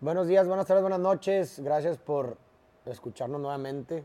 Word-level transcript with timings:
Buenos 0.00 0.28
días, 0.28 0.48
buenas 0.48 0.66
tardes, 0.66 0.82
buenas 0.82 0.98
noches. 1.00 1.60
Gracias 1.60 1.98
por 1.98 2.38
escucharnos 2.86 3.38
nuevamente. 3.38 4.02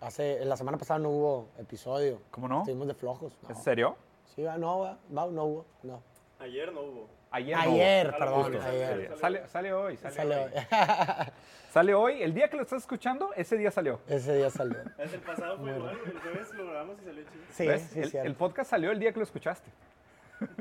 Hace, 0.00 0.44
la 0.44 0.56
semana 0.56 0.78
pasada 0.78 1.00
no 1.00 1.08
hubo 1.10 1.48
episodio. 1.58 2.20
¿Cómo 2.30 2.46
no? 2.46 2.58
Estuvimos 2.60 2.86
de 2.86 2.94
flojos. 2.94 3.36
No. 3.42 3.48
¿En 3.50 3.56
serio? 3.56 3.96
Sí, 4.36 4.42
no, 4.58 4.78
va, 4.78 4.98
no 5.10 5.44
hubo. 5.44 5.66
No. 5.82 6.00
Ayer 6.38 6.72
no 6.72 6.82
hubo. 6.82 7.08
Ayer. 7.32 7.56
no 7.56 7.62
Ayer, 7.62 8.08
hubo. 8.10 8.18
perdón, 8.18 8.42
Justo, 8.52 8.68
ayer. 8.68 9.18
Sale, 9.18 9.48
sale 9.48 9.72
hoy. 9.72 9.96
Sale, 9.96 10.14
Sale 10.14 10.36
hoy. 10.36 10.52
hoy. 10.54 10.62
Sale 11.72 11.94
hoy. 11.94 12.22
El 12.22 12.32
día 12.32 12.48
que 12.48 12.56
lo 12.56 12.62
estás 12.62 12.82
escuchando, 12.82 13.32
ese 13.34 13.56
día 13.56 13.72
salió. 13.72 13.98
Ese 14.06 14.36
día 14.36 14.50
salió. 14.50 14.78
El 14.98 15.20
pasado 15.20 15.58
fue 15.58 15.76
igual, 15.76 15.98
el 16.06 16.18
jueves 16.20 16.54
lo 16.54 16.64
grabamos 16.66 16.96
y 17.02 17.04
salió 17.04 17.24
chido. 17.24 17.44
Sí, 17.50 17.66
¿Ves? 17.66 17.82
sí, 17.92 17.98
el, 18.00 18.10
cierto. 18.10 18.28
el 18.28 18.36
podcast 18.36 18.70
salió 18.70 18.92
el 18.92 19.00
día 19.00 19.12
que 19.12 19.18
lo 19.18 19.24
escuchaste. 19.24 19.68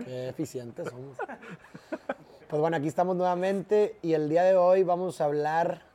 Qué 0.03 0.29
eficientes 0.29 0.89
somos. 0.89 1.15
Pues 2.48 2.61
bueno, 2.61 2.77
aquí 2.77 2.88
estamos 2.88 3.18
nuevamente 3.18 3.98
y 4.02 4.13
el 4.13 4.30
día 4.30 4.43
de 4.43 4.55
hoy 4.55 4.84
vamos 4.84 5.20
a 5.20 5.25
hablar. 5.25 5.86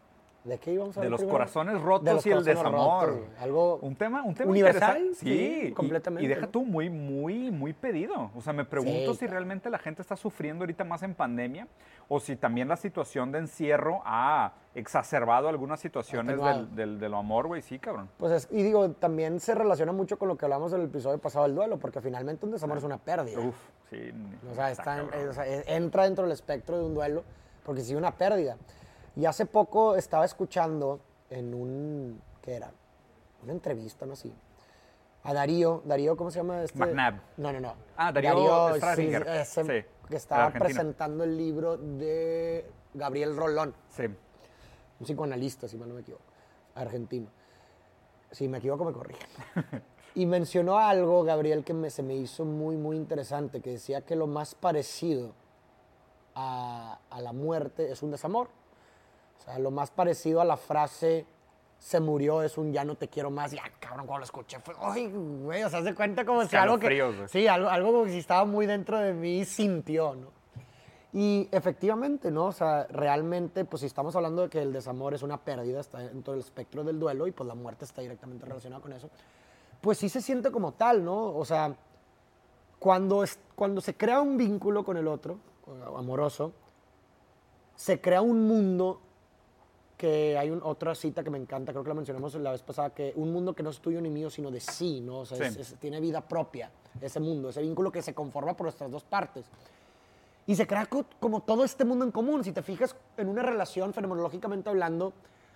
¿De 0.44 0.58
qué 0.58 0.72
íbamos 0.72 0.96
a 0.96 1.00
De 1.00 1.06
hablar? 1.06 1.10
los 1.12 1.20
primero? 1.20 1.38
corazones 1.38 1.74
De 1.74 1.80
rotos 1.80 2.14
los 2.14 2.26
y 2.26 2.30
el 2.32 2.42
desamor. 2.44 3.08
rotos. 3.10 3.20
Algo 3.40 3.76
Un 3.76 3.94
tema, 3.94 4.24
un 4.24 4.34
tema 4.34 4.50
universal, 4.50 5.10
sí, 5.14 5.66
y- 5.68 5.72
completamente, 5.72 6.24
Y, 6.24 6.28
deja 6.28 6.42
¿no? 6.46 6.48
tú 6.48 6.64
muy, 6.64 6.90
muy, 6.90 7.52
muy 7.52 7.72
pedido. 7.72 8.32
O 8.34 8.40
sea, 8.40 8.52
me 8.52 8.64
pregunto 8.64 9.12
Sí, 9.12 9.20
si 9.20 9.26
realmente 9.28 9.70
la 9.70 9.78
gente 9.78 10.02
está 10.02 10.16
sufriendo 10.16 10.64
ahorita 10.64 10.82
más 10.82 11.04
en 11.04 11.14
pandemia 11.14 11.68
o 12.08 12.18
si 12.18 12.34
también 12.34 12.66
la 12.66 12.76
situación 12.76 13.30
de 13.30 13.38
encierro 13.38 14.02
ha 14.04 14.52
exacerbado 14.74 15.48
algunas 15.48 15.78
situaciones 15.78 16.40
del, 16.42 16.74
del, 16.74 16.98
de 16.98 17.08
lo 17.08 17.18
amor, 17.18 17.46
güey. 17.46 17.62
Sí, 17.62 17.78
cabrón. 17.78 18.08
Pues 18.18 18.32
es- 18.32 18.48
y 18.50 18.64
digo, 18.64 18.90
también 18.90 19.38
se 19.38 19.54
relaciona 19.54 19.92
mucho 19.92 20.18
con 20.18 20.26
lo 20.26 20.36
que 20.36 20.44
hablamos 20.46 20.72
en 20.72 20.80
el 20.80 20.86
episodio 20.86 21.18
pasado 21.18 21.44
del 21.44 21.54
duelo, 21.54 21.78
porque 21.78 22.00
finalmente 22.00 22.44
un 22.46 22.50
desamor 22.52 22.78
es 22.78 22.84
una 22.84 22.98
pérdida. 22.98 23.38
Uf, 23.38 23.54
sí. 23.90 24.10
O 24.50 24.54
sea, 24.56 24.72
está 24.72 25.00
está 25.00 25.18
en- 25.20 25.28
o 25.28 25.32
sea, 25.32 25.46
e- 25.46 25.76
entra 25.76 26.02
dentro 26.02 26.24
del 26.24 26.32
espectro 26.32 26.78
de 26.78 26.84
un 26.84 26.94
duelo, 26.94 27.22
porque 27.64 27.82
sí 27.82 27.94
una 27.94 28.10
pérdida. 28.10 28.56
Y 29.16 29.24
hace 29.26 29.46
poco 29.46 29.96
estaba 29.96 30.24
escuchando 30.24 31.00
en 31.30 31.54
un, 31.54 32.20
¿qué 32.40 32.54
era? 32.54 32.70
Una 33.42 33.52
entrevista, 33.52 34.06
no 34.06 34.16
sé. 34.16 34.30
A 35.24 35.34
Darío, 35.34 35.82
Darío, 35.84 36.16
¿cómo 36.16 36.30
se 36.30 36.38
llama 36.38 36.62
este? 36.62 36.78
McNabb. 36.78 37.20
No, 37.36 37.52
no, 37.52 37.60
no. 37.60 37.74
Ah, 37.96 38.10
Darío 38.12 38.74
Strasinger. 38.76 39.26
ese 39.28 39.64
Sí, 39.64 39.88
que 40.08 40.16
estaba 40.16 40.50
presentando 40.50 41.24
el 41.24 41.36
libro 41.36 41.76
de 41.76 42.68
Gabriel 42.94 43.36
Rolón, 43.36 43.74
Sí. 43.90 44.04
un 44.04 44.16
psicoanalista, 45.06 45.68
si 45.68 45.76
mal 45.76 45.88
no 45.88 45.94
me 45.94 46.00
equivoco, 46.00 46.24
argentino. 46.74 47.28
Si 48.30 48.48
me 48.48 48.58
equivoco, 48.58 48.84
me 48.84 48.92
corrigen. 48.92 49.28
Y 50.14 50.26
mencionó 50.26 50.76
algo, 50.78 51.22
Gabriel, 51.24 51.64
que 51.64 51.72
me- 51.72 51.88
se 51.88 52.02
me 52.02 52.14
hizo 52.14 52.44
muy, 52.44 52.76
muy 52.76 52.98
interesante, 52.98 53.62
que 53.62 53.70
decía 53.70 54.02
que 54.02 54.14
lo 54.14 54.26
más 54.26 54.54
parecido 54.54 55.32
a, 56.34 56.98
a 57.08 57.20
la 57.22 57.32
muerte 57.32 57.90
es 57.90 58.02
un 58.02 58.10
desamor. 58.10 58.48
O 59.42 59.44
sea, 59.44 59.58
lo 59.58 59.72
más 59.72 59.90
parecido 59.90 60.40
a 60.40 60.44
la 60.44 60.56
frase 60.56 61.26
se 61.76 61.98
murió 61.98 62.42
es 62.42 62.56
un 62.58 62.72
ya 62.72 62.84
no 62.84 62.94
te 62.94 63.08
quiero 63.08 63.28
más. 63.28 63.52
Y, 63.52 63.58
ah, 63.58 63.64
cabrón, 63.80 64.06
cuando 64.06 64.20
lo 64.20 64.24
escuché 64.24 64.60
fue, 64.60 64.72
ay, 64.78 65.10
güey, 65.10 65.64
o 65.64 65.68
sea, 65.68 65.82
se 65.82 65.94
cuenta 65.96 66.24
como 66.24 66.44
si 66.44 66.54
algo 66.54 66.78
que... 66.78 66.86
Güey. 66.86 67.28
Sí, 67.28 67.48
algo, 67.48 67.68
algo 67.68 67.90
como 67.90 68.04
que 68.04 68.12
si 68.12 68.18
estaba 68.18 68.44
muy 68.44 68.66
dentro 68.66 68.98
de 68.98 69.12
mí 69.12 69.44
sintió, 69.44 70.14
¿no? 70.14 70.28
Y 71.12 71.48
efectivamente, 71.50 72.30
¿no? 72.30 72.46
O 72.46 72.52
sea, 72.52 72.86
realmente, 72.88 73.64
pues 73.64 73.80
si 73.80 73.86
estamos 73.86 74.14
hablando 74.14 74.42
de 74.42 74.48
que 74.48 74.62
el 74.62 74.72
desamor 74.72 75.12
es 75.12 75.22
una 75.22 75.38
pérdida, 75.38 75.80
está 75.80 75.98
dentro 75.98 76.34
del 76.34 76.40
espectro 76.40 76.84
del 76.84 77.00
duelo 77.00 77.26
y 77.26 77.32
pues 77.32 77.48
la 77.48 77.56
muerte 77.56 77.84
está 77.84 78.00
directamente 78.00 78.46
relacionada 78.46 78.80
con 78.80 78.92
eso, 78.92 79.10
pues 79.80 79.98
sí 79.98 80.08
se 80.08 80.22
siente 80.22 80.52
como 80.52 80.72
tal, 80.72 81.04
¿no? 81.04 81.36
O 81.36 81.44
sea, 81.44 81.74
cuando, 82.78 83.24
es, 83.24 83.40
cuando 83.56 83.80
se 83.80 83.96
crea 83.96 84.20
un 84.20 84.36
vínculo 84.36 84.84
con 84.84 84.96
el 84.96 85.08
otro, 85.08 85.38
amoroso, 85.96 86.52
se 87.74 88.00
crea 88.00 88.22
un 88.22 88.46
mundo 88.46 89.00
que 90.02 90.36
hay 90.36 90.50
un- 90.50 90.60
otra 90.64 90.96
cita 90.96 91.22
que 91.22 91.30
me 91.30 91.38
encanta, 91.38 91.70
creo 91.70 91.84
que 91.84 91.88
la 91.90 91.94
mencionamos 91.94 92.34
la 92.34 92.50
vez 92.50 92.62
pasada, 92.64 92.90
que 92.90 93.12
un 93.14 93.32
mundo 93.32 93.54
que 93.54 93.62
no 93.62 93.70
es 93.70 93.78
tuyo 93.78 94.00
ni 94.00 94.10
mío, 94.10 94.30
sino 94.30 94.50
de 94.50 94.58
sí, 94.58 95.00
¿no? 95.00 95.20
O 95.20 95.24
sea, 95.24 95.36
Sí. 95.38 95.44
es- 95.44 95.56
es- 95.58 95.74
tiene 95.78 96.00
vida 96.00 96.20
propia, 96.20 96.72
ese 97.00 97.20
mundo, 97.20 97.50
ese 97.50 97.62
vínculo 97.62 97.92
que 97.92 98.02
se 98.02 98.12
conforma 98.12 98.54
por 98.56 98.64
nuestras 98.64 98.90
dos 98.90 99.04
partes. 99.04 99.46
Y 100.44 100.56
se 100.56 100.66
crea 100.66 100.86
co- 100.86 101.04
como 101.20 101.42
todo 101.42 101.62
este 101.62 101.84
mundo 101.84 102.04
en 102.04 102.10
común. 102.10 102.42
Si 102.42 102.50
te 102.50 102.62
fijas 102.62 102.96
en 103.16 103.28
una 103.28 103.42
relación, 103.44 103.94
fenomenológicamente 103.94 104.70
hablando, 104.70 105.12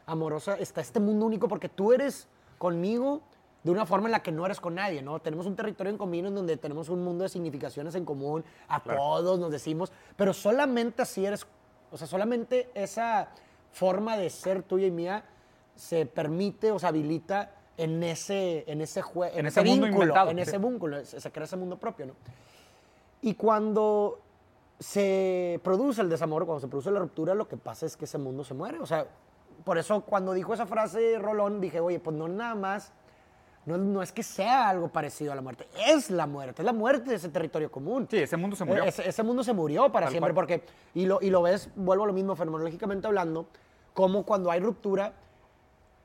amorosa, 0.07 0.55
está 0.59 0.81
este 0.81 1.01
mundo 1.01 1.27
único 1.27 1.49
porque 1.49 1.69
tú 1.69 1.93
eres 1.93 2.29
conmigo 2.59 3.23
de 3.65 3.73
una 3.73 3.85
forma 3.85 4.07
en 4.07 4.13
la 4.13 4.23
que 4.23 4.31
no 4.31 4.47
eres 4.47 4.61
con 4.61 4.77
nadie, 4.77 5.03
¿no? 5.03 5.19
Tenemos 5.19 5.45
un 5.47 5.57
territorio 5.57 5.91
en 5.91 5.99
común 5.99 6.25
en 6.27 6.37
donde 6.37 6.57
tenemos 6.57 6.89
un 6.89 7.03
mundo 7.03 7.25
de 7.25 7.31
significaciones 7.31 7.97
en 7.97 8.05
común, 8.05 8.45
a 8.69 8.81
todos 8.81 9.41
nos 9.41 9.51
decimos, 9.51 9.91
pero 10.17 10.33
solamente 10.33 11.03
así 11.03 11.27
eres, 11.27 11.45
o 11.91 11.97
sea, 11.97 12.07
solamente 12.07 12.71
esa 12.75 13.31
forma 13.77 14.17
de 14.17 14.31
ser 14.31 14.63
tuya 14.63 14.87
y 14.87 14.91
mía 14.91 15.23
se 15.75 16.07
permite 16.07 16.73
o 16.73 16.79
se 16.79 16.87
habilita 16.87 17.51
en 17.77 18.03
ese, 18.03 18.65
en 18.71 18.81
ese, 18.81 19.03
jue- 19.03 19.31
en 19.33 19.41
En 19.41 19.47
ese, 19.47 19.61
ese 19.61 19.69
mundo 19.69 19.85
vínculo, 19.87 20.05
inventado, 20.05 20.31
en 20.31 20.37
sí. 20.39 20.43
ese 20.45 20.59
vínculo, 20.59 21.05
se 21.05 21.21
se 21.21 21.31
crea 21.31 21.45
ese 21.45 21.57
mundo 21.57 21.77
propio, 21.79 22.07
¿no? 22.07 22.15
Y 23.21 23.35
cuando 23.35 24.19
se 24.81 25.61
produce 25.63 26.01
el 26.01 26.09
desamor, 26.09 26.47
cuando 26.47 26.61
se 26.61 26.69
produce 26.69 26.91
la 26.91 27.01
ruptura, 27.01 27.35
lo 27.35 27.47
que 27.49 27.57
pasa 27.59 27.85
es 27.85 27.97
que 27.97 28.07
ese 28.07 28.17
mundo 28.17 28.45
se 28.45 28.55
muere. 28.55 28.79
O 28.79 28.87
sea, 28.87 29.07
por 29.65 29.77
eso 29.77 30.01
cuando 30.03 30.33
dijo 30.33 30.55
esa 30.55 30.65
frase 30.67 31.19
Rolón, 31.19 31.61
dije, 31.61 31.81
oye, 31.81 31.99
pues 32.01 32.17
no 32.17 32.29
nada 32.29 32.55
más, 32.55 32.93
no, 33.67 33.77
no 33.77 34.01
es 34.03 34.13
que 34.13 34.23
sea 34.23 34.69
algo 34.69 34.89
parecido 34.89 35.33
a 35.33 35.35
la 35.35 35.43
muerte, 35.43 35.67
es 35.87 36.11
la 36.11 36.27
muerte, 36.27 36.63
es 36.63 36.67
la 36.67 36.73
muerte 36.73 37.11
de 37.11 37.17
ese 37.17 37.29
territorio 37.29 37.71
común. 37.71 38.07
Sí, 38.11 38.17
ese 38.19 38.37
mundo 38.37 38.57
se 38.57 38.65
murió. 38.65 38.85
E- 38.85 38.89
Ese, 38.89 39.09
ese 39.09 39.23
mundo 39.23 39.43
se 39.45 39.53
murió 39.53 39.91
para 39.93 40.07
Tal 40.07 40.13
siempre, 40.13 40.33
cual. 40.33 40.47
porque, 40.47 40.63
y 40.95 41.05
lo, 41.07 41.19
y 41.21 41.31
lo 41.31 41.43
ves, 41.43 41.69
vuelvo 41.77 42.05
a 42.05 42.07
lo 42.07 42.13
mismo, 42.13 42.35
fenomenológicamente 42.37 43.07
hablando, 43.07 43.47
como 43.93 44.25
cuando 44.25 44.51
hay 44.51 44.61
ruptura, 44.61 45.13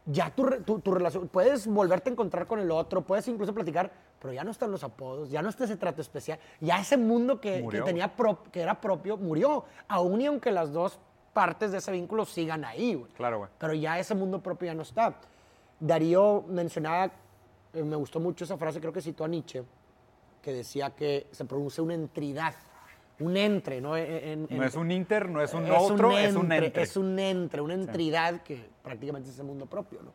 ya 0.08 0.32
tu, 0.32 0.44
tu, 0.64 0.80
tu 0.80 0.92
relación, 0.92 1.28
puedes 1.28 1.68
volverte 1.68 2.10
a 2.10 2.14
encontrar 2.14 2.48
con 2.48 2.60
el 2.60 2.72
otro, 2.72 3.02
puedes 3.02 3.28
incluso 3.28 3.54
platicar, 3.54 3.92
pero 4.20 4.34
ya 4.34 4.44
no 4.44 4.50
están 4.52 4.72
los 4.72 4.84
apodos, 4.84 5.30
ya 5.30 5.42
no 5.44 5.50
está 5.50 5.66
ese 5.66 5.78
trato 5.78 6.02
especial, 6.02 6.40
ya 6.60 6.80
ese 6.80 6.98
mundo 6.98 7.40
que, 7.40 7.58
que 7.58 7.62
Murió. 7.62 7.84
tenía 7.84 8.16
pro- 8.16 8.42
que 8.52 8.62
era 8.62 8.82
propio 8.82 9.18
murió, 9.18 9.64
aún 9.88 10.22
y 10.22 10.26
aunque 10.26 10.52
las 10.52 10.74
dos 10.74 10.98
partes 11.34 11.72
de 11.72 11.78
ese 11.78 11.92
vínculo 11.92 12.26
sigan 12.26 12.66
ahí, 12.66 12.96
güey. 12.96 13.12
Claro, 13.14 13.38
güey. 13.38 13.50
Pero 13.60 13.74
ya 13.74 14.00
ese 14.00 14.16
mundo 14.16 14.42
propio 14.42 14.66
ya 14.68 14.74
no 14.74 14.82
está. 14.82 15.14
Darío 15.80 16.44
mencionaba, 16.48 17.12
eh, 17.74 17.84
me 17.84 17.96
gustó 17.96 18.20
mucho 18.20 18.44
esa 18.44 18.58
frase, 18.58 18.80
creo 18.80 18.94
que 18.94 19.02
citó 19.02 19.24
a 19.24 19.28
Nietzsche, 19.28 19.64
que 20.42 20.54
decía 20.54 20.90
que 20.92 21.28
se 21.32 21.46
produce 21.46 21.82
una 21.82 21.94
entidad, 21.94 22.54
un 23.20 23.38
entre, 23.38 23.80
¿no? 23.82 23.96
En- 23.96 24.48
en- 24.50 24.58
No 24.58 24.64
es 24.66 24.76
un 24.76 24.90
inter, 24.92 25.30
no 25.30 25.42
es 25.42 25.54
un 25.54 25.66
es 25.66 25.72
otro, 25.78 26.18
es 26.18 26.36
un 26.36 26.52
entre. 26.52 26.82
Es 26.84 26.98
un 26.98 27.18
entre, 27.20 27.62
una 27.62 27.76
entidad 27.76 28.42
que 28.42 28.66
prácticamente 28.84 29.30
es 29.30 29.36
ese 29.36 29.44
mundo 29.44 29.66
propio, 29.68 30.02
¿no? 30.02 30.12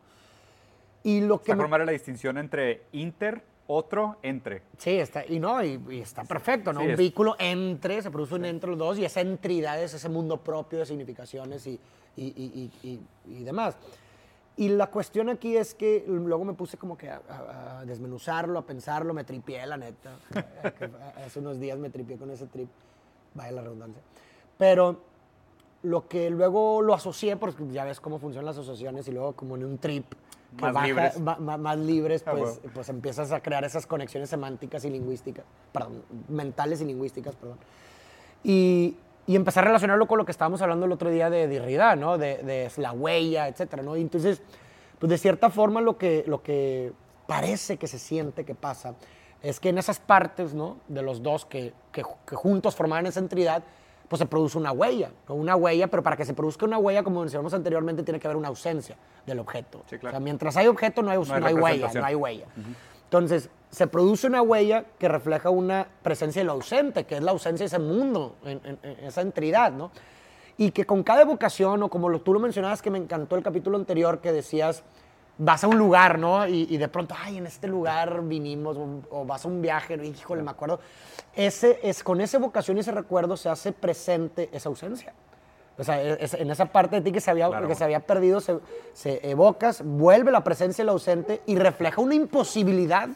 Y 1.03 1.21
lo 1.21 1.37
que... 1.37 1.43
Está 1.51 1.55
me- 1.55 1.61
formar 1.63 1.85
la 1.85 1.91
distinción 1.93 2.37
entre 2.37 2.83
inter, 2.91 3.41
otro, 3.67 4.17
entre. 4.23 4.61
Sí, 4.77 4.91
está, 4.91 5.25
y 5.25 5.39
no, 5.39 5.63
y, 5.63 5.79
y 5.89 5.99
está 6.01 6.23
perfecto, 6.25 6.73
¿no? 6.73 6.81
Sí, 6.81 6.85
un 6.87 6.91
es- 6.91 6.97
vínculo 6.97 7.35
entre, 7.39 8.01
se 8.01 8.11
produce 8.11 8.35
un 8.35 8.45
entre 8.45 8.69
los 8.71 8.79
dos 8.79 8.99
y 8.99 9.05
esa 9.05 9.21
entidad 9.21 9.81
es 9.81 9.93
ese 9.93 10.09
mundo 10.09 10.37
propio 10.43 10.79
de 10.79 10.85
significaciones 10.85 11.65
y, 11.65 11.79
y, 12.17 12.25
y- 12.25 12.71
y- 12.83 12.89
y- 12.89 13.37
y 13.39 13.43
demás. 13.43 13.77
Y 14.57 14.69
la 14.69 14.87
cuestión 14.87 15.29
aquí 15.29 15.55
es 15.55 15.75
que 15.75 16.03
luego 16.07 16.43
me 16.43 16.53
puse 16.53 16.77
como 16.77 16.97
que 16.97 17.09
a, 17.11 17.21
a- 17.29 17.79
a 17.79 17.85
desmenuzarlo, 17.85 18.57
a 18.57 18.65
pensarlo, 18.65 19.13
me 19.13 19.23
tripié, 19.23 19.65
la 19.67 19.77
neta. 19.77 20.17
Hace 21.25 21.39
unos 21.39 21.59
días 21.59 21.77
me 21.77 21.89
tripié 21.91 22.17
con 22.17 22.31
ese 22.31 22.47
trip, 22.47 22.67
vaya 23.35 23.51
la 23.51 23.61
redundancia. 23.61 24.01
Pero 24.57 24.99
lo 25.83 26.07
que 26.07 26.31
luego 26.31 26.81
lo 26.81 26.95
asocié, 26.95 27.37
porque 27.37 27.67
ya 27.67 27.85
ves 27.85 27.99
cómo 27.99 28.17
funcionan 28.17 28.45
las 28.47 28.57
asociaciones 28.57 29.07
y 29.07 29.11
luego 29.11 29.33
como 29.33 29.55
en 29.55 29.63
un 29.63 29.77
trip 29.77 30.05
que 30.55 30.61
Más 30.63 30.73
baja- 30.73 30.87
libres. 30.87 31.19
ma- 31.19 31.37
ma- 31.37 31.57
más 31.57 31.77
libres, 31.77 32.23
Ah, 32.25 32.31
pues, 32.31 32.59
pues 32.73 32.89
empiezas 32.89 33.31
a 33.31 33.41
crear 33.41 33.63
esas 33.63 33.85
conexiones 33.85 34.29
semánticas 34.29 34.83
y 34.85 34.89
lingüísticas, 34.89 35.45
perdón, 35.71 36.01
mentales 36.29 36.81
y 36.81 36.85
lingüísticas, 36.85 37.35
perdón. 37.35 37.57
Y, 38.43 38.95
y 39.27 39.35
empecé 39.35 39.59
a 39.59 39.63
relacionarlo 39.63 40.07
con 40.07 40.17
lo 40.17 40.25
que 40.25 40.31
estábamos 40.31 40.61
hablando 40.61 40.85
el 40.85 40.91
otro 40.93 41.09
día 41.09 41.29
de 41.29 41.47
Derrida, 41.47 41.95
¿no? 41.97 42.17
De, 42.17 42.37
de 42.37 42.71
la 42.77 42.93
huella, 42.93 43.49
etcétera, 43.49 43.83
¿no? 43.83 43.97
Y 43.97 44.01
entonces, 44.01 44.41
pues 44.97 45.09
de 45.09 45.17
cierta 45.17 45.49
forma 45.49 45.81
lo 45.81 45.97
que, 45.97 46.23
lo 46.25 46.41
que 46.41 46.93
parece 47.27 47.77
que 47.77 47.87
se 47.87 47.99
siente 47.99 48.45
que 48.45 48.55
pasa 48.55 48.95
es 49.43 49.59
que 49.59 49.69
en 49.69 49.77
esas 49.77 49.99
partes, 49.99 50.53
¿no? 50.53 50.77
De 50.87 51.01
los 51.01 51.21
dos 51.21 51.45
que, 51.45 51.73
que, 51.91 52.03
que 52.25 52.35
juntos 52.35 52.75
formaban 52.75 53.05
esa 53.05 53.19
entidad, 53.19 53.63
pues 54.07 54.19
se 54.19 54.25
produce 54.25 54.57
una 54.57 54.71
huella, 54.71 55.11
¿no? 55.27 55.35
Una 55.35 55.57
huella, 55.57 55.87
pero 55.87 56.01
para 56.01 56.15
que 56.15 56.23
se 56.23 56.33
produzca 56.33 56.65
una 56.65 56.77
huella, 56.77 57.03
como 57.03 57.19
mencionamos 57.19 57.53
anteriormente, 57.53 58.03
tiene 58.03 58.21
que 58.21 58.27
haber 58.27 58.37
una 58.37 58.47
ausencia 58.47 58.95
del 59.25 59.39
objeto. 59.39 59.83
Sí, 59.89 59.97
claro. 59.97 60.15
O 60.15 60.19
sea, 60.19 60.19
mientras 60.21 60.55
hay 60.55 60.67
objeto 60.67 61.01
no 61.01 61.11
hay, 61.11 61.17
No 61.17 61.33
hay 61.33 61.41
no 61.41 61.47
hay 61.47 61.53
huella, 61.53 61.91
no 61.93 62.05
hay 62.05 62.15
huella. 62.15 62.45
Entonces, 63.07 63.49
se 63.71 63.87
produce 63.87 64.27
una 64.27 64.41
huella 64.41 64.85
que 64.99 65.07
refleja 65.07 65.49
una 65.49 65.87
presencia 66.03 66.41
de 66.41 66.45
lo 66.45 66.53
ausente, 66.53 67.05
que 67.05 67.15
es 67.15 67.21
la 67.23 67.31
ausencia 67.31 67.63
de 67.63 67.67
ese 67.67 67.79
mundo, 67.79 68.35
en, 68.45 68.61
en- 68.63 68.79
esa 69.05 69.21
entidad, 69.21 69.71
¿no? 69.71 69.91
Y 70.57 70.71
que 70.71 70.85
con 70.85 71.03
cada 71.03 71.21
evocación, 71.21 71.83
o 71.83 71.89
como 71.89 72.17
tú 72.19 72.33
lo 72.33 72.39
mencionabas, 72.39 72.81
que 72.81 72.89
me 72.89 72.97
encantó 72.97 73.35
el 73.35 73.43
capítulo 73.43 73.77
anterior, 73.77 74.19
que 74.19 74.31
decías, 74.31 74.83
vas 75.37 75.63
a 75.63 75.67
un 75.67 75.77
lugar, 75.77 76.17
¿no? 76.17 76.47
Y, 76.47 76.77
de 76.77 76.87
pronto, 76.87 77.13
ay, 77.17 77.37
en 77.37 77.45
este 77.45 77.67
lugar 77.67 78.23
vinimos, 78.23 78.75
o, 78.75 79.01
o 79.11 79.25
vas 79.25 79.45
a 79.45 79.47
un 79.47 79.61
viaje, 79.61 79.95
¿no? 79.95 80.03
híjole, 80.03 80.41
me 80.41 80.51
acuerdo. 80.51 80.79
Ese, 81.35 81.79
es, 81.83 82.03
con 82.03 82.19
esa 82.21 82.37
evocación 82.37 82.77
y 82.77 82.79
ese 82.79 82.91
recuerdo 82.91 83.37
se 83.37 83.49
hace 83.49 83.71
presente 83.71 84.49
esa 84.51 84.69
ausencia. 84.69 85.13
O 85.77 85.83
sea, 85.83 86.01
e- 86.01 86.17
es- 86.23 86.33
en 86.33 86.49
esa 86.49 86.65
parte 86.65 86.95
de 86.97 87.01
ti 87.01 87.11
que 87.11 87.21
se 87.21 87.29
había, 87.31 87.47
Claro. 87.47 87.67
que 87.67 87.75
se 87.75 87.83
había 87.83 87.99
perdido, 87.99 88.39
se, 88.39 88.59
se 88.93 89.29
evocas, 89.29 89.83
vuelve 89.83 90.31
la 90.31 90.43
presencia 90.43 90.83
del 90.83 90.89
ausente 90.89 91.41
y 91.45 91.55
refleja 91.55 92.01
una 92.01 92.15
imposibilidad 92.15 93.09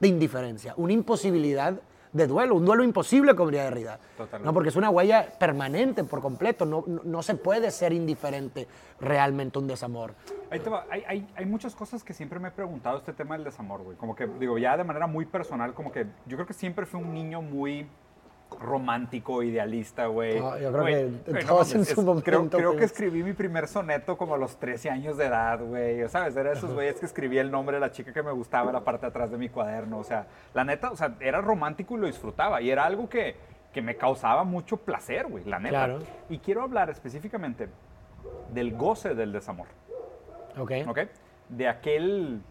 de 0.00 0.08
indiferencia, 0.08 0.74
una 0.76 0.92
imposibilidad 0.92 1.74
de 2.12 2.26
duelo, 2.26 2.54
un 2.54 2.64
duelo 2.64 2.84
imposible, 2.84 3.34
como 3.34 3.50
diría 3.50 3.64
Derrida. 3.64 3.98
Totalmente. 4.16 4.46
¿no? 4.46 4.54
Porque 4.54 4.70
es 4.70 4.76
una 4.76 4.88
huella 4.88 5.28
permanente 5.38 6.04
por 6.04 6.22
completo, 6.22 6.64
no, 6.64 6.82
no, 6.86 7.02
no 7.04 7.22
se 7.22 7.34
puede 7.34 7.70
ser 7.70 7.92
indiferente 7.92 8.66
realmente 8.98 9.58
a 9.58 9.60
un 9.62 9.68
desamor. 9.68 10.14
Ahí 10.50 10.58
te 10.60 10.70
va. 10.70 10.86
Hay, 10.90 11.04
hay, 11.06 11.28
hay 11.36 11.44
muchas 11.44 11.74
cosas 11.74 12.02
que 12.02 12.14
siempre 12.14 12.38
me 12.38 12.48
he 12.48 12.50
preguntado 12.50 12.96
este 12.96 13.12
tema 13.12 13.34
del 13.34 13.44
desamor, 13.44 13.82
güey. 13.82 13.96
Como 13.98 14.14
que, 14.14 14.26
digo, 14.26 14.56
ya 14.56 14.76
de 14.78 14.84
manera 14.84 15.06
muy 15.06 15.26
personal, 15.26 15.74
como 15.74 15.92
que 15.92 16.06
yo 16.26 16.36
creo 16.38 16.46
que 16.46 16.54
siempre 16.54 16.86
fui 16.86 16.98
un 17.00 17.12
niño 17.12 17.42
muy 17.42 17.86
romántico, 18.58 19.42
idealista, 19.42 20.06
güey. 20.06 20.40
No, 20.40 20.58
yo 20.58 20.72
creo 20.72 20.82
Güey, 20.82 20.94
que 20.94 21.30
güey, 21.30 21.46
todos 21.46 21.70
en 21.72 21.78
mames, 21.78 21.94
su 21.94 22.02
momento, 22.02 22.58
Creo, 22.58 22.76
que 22.76 22.84
escribí 22.84 23.22
mi 23.22 23.32
primer 23.32 23.68
soneto 23.68 24.16
como 24.16 24.34
a 24.34 24.38
los 24.38 24.56
13 24.58 24.90
años 24.90 25.16
de 25.16 25.26
edad, 25.26 25.60
güey. 25.60 26.08
¿Sabes? 26.08 26.36
Era 26.36 26.50
de 26.50 26.56
esos 26.56 26.72
güeyes 26.72 26.98
que 26.98 27.06
escribía 27.06 27.40
el 27.40 27.50
nombre 27.50 27.76
de 27.76 27.80
la 27.80 27.90
chica 27.90 28.12
que 28.12 28.22
me 28.22 28.32
gustaba 28.32 28.66
en 28.68 28.74
la 28.74 28.84
parte 28.84 29.06
de 29.06 29.10
atrás 29.10 29.30
de 29.30 29.38
mi 29.38 29.48
cuaderno. 29.48 29.98
O 29.98 30.04
sea, 30.04 30.26
la 30.54 30.64
neta, 30.64 30.90
o 30.90 30.96
sea, 30.96 31.14
era 31.20 31.40
romántico 31.40 31.96
y 31.96 32.00
lo 32.00 32.06
disfrutaba. 32.06 32.60
Y 32.60 32.70
era 32.70 32.84
algo 32.84 33.08
que, 33.08 33.36
que 33.72 33.82
me 33.82 33.96
causaba 33.96 34.44
mucho 34.44 34.76
placer, 34.78 35.26
güey, 35.26 35.44
la 35.44 35.58
neta. 35.58 35.86
Claro. 35.86 35.98
Y 36.28 36.38
quiero 36.38 36.62
hablar 36.62 36.90
específicamente 36.90 37.68
del 38.52 38.76
goce 38.76 39.14
del 39.14 39.32
desamor. 39.32 39.66
¿Ok? 40.58 40.72
¿ok? 40.88 40.98
De 41.48 41.68
aquel 41.68 42.42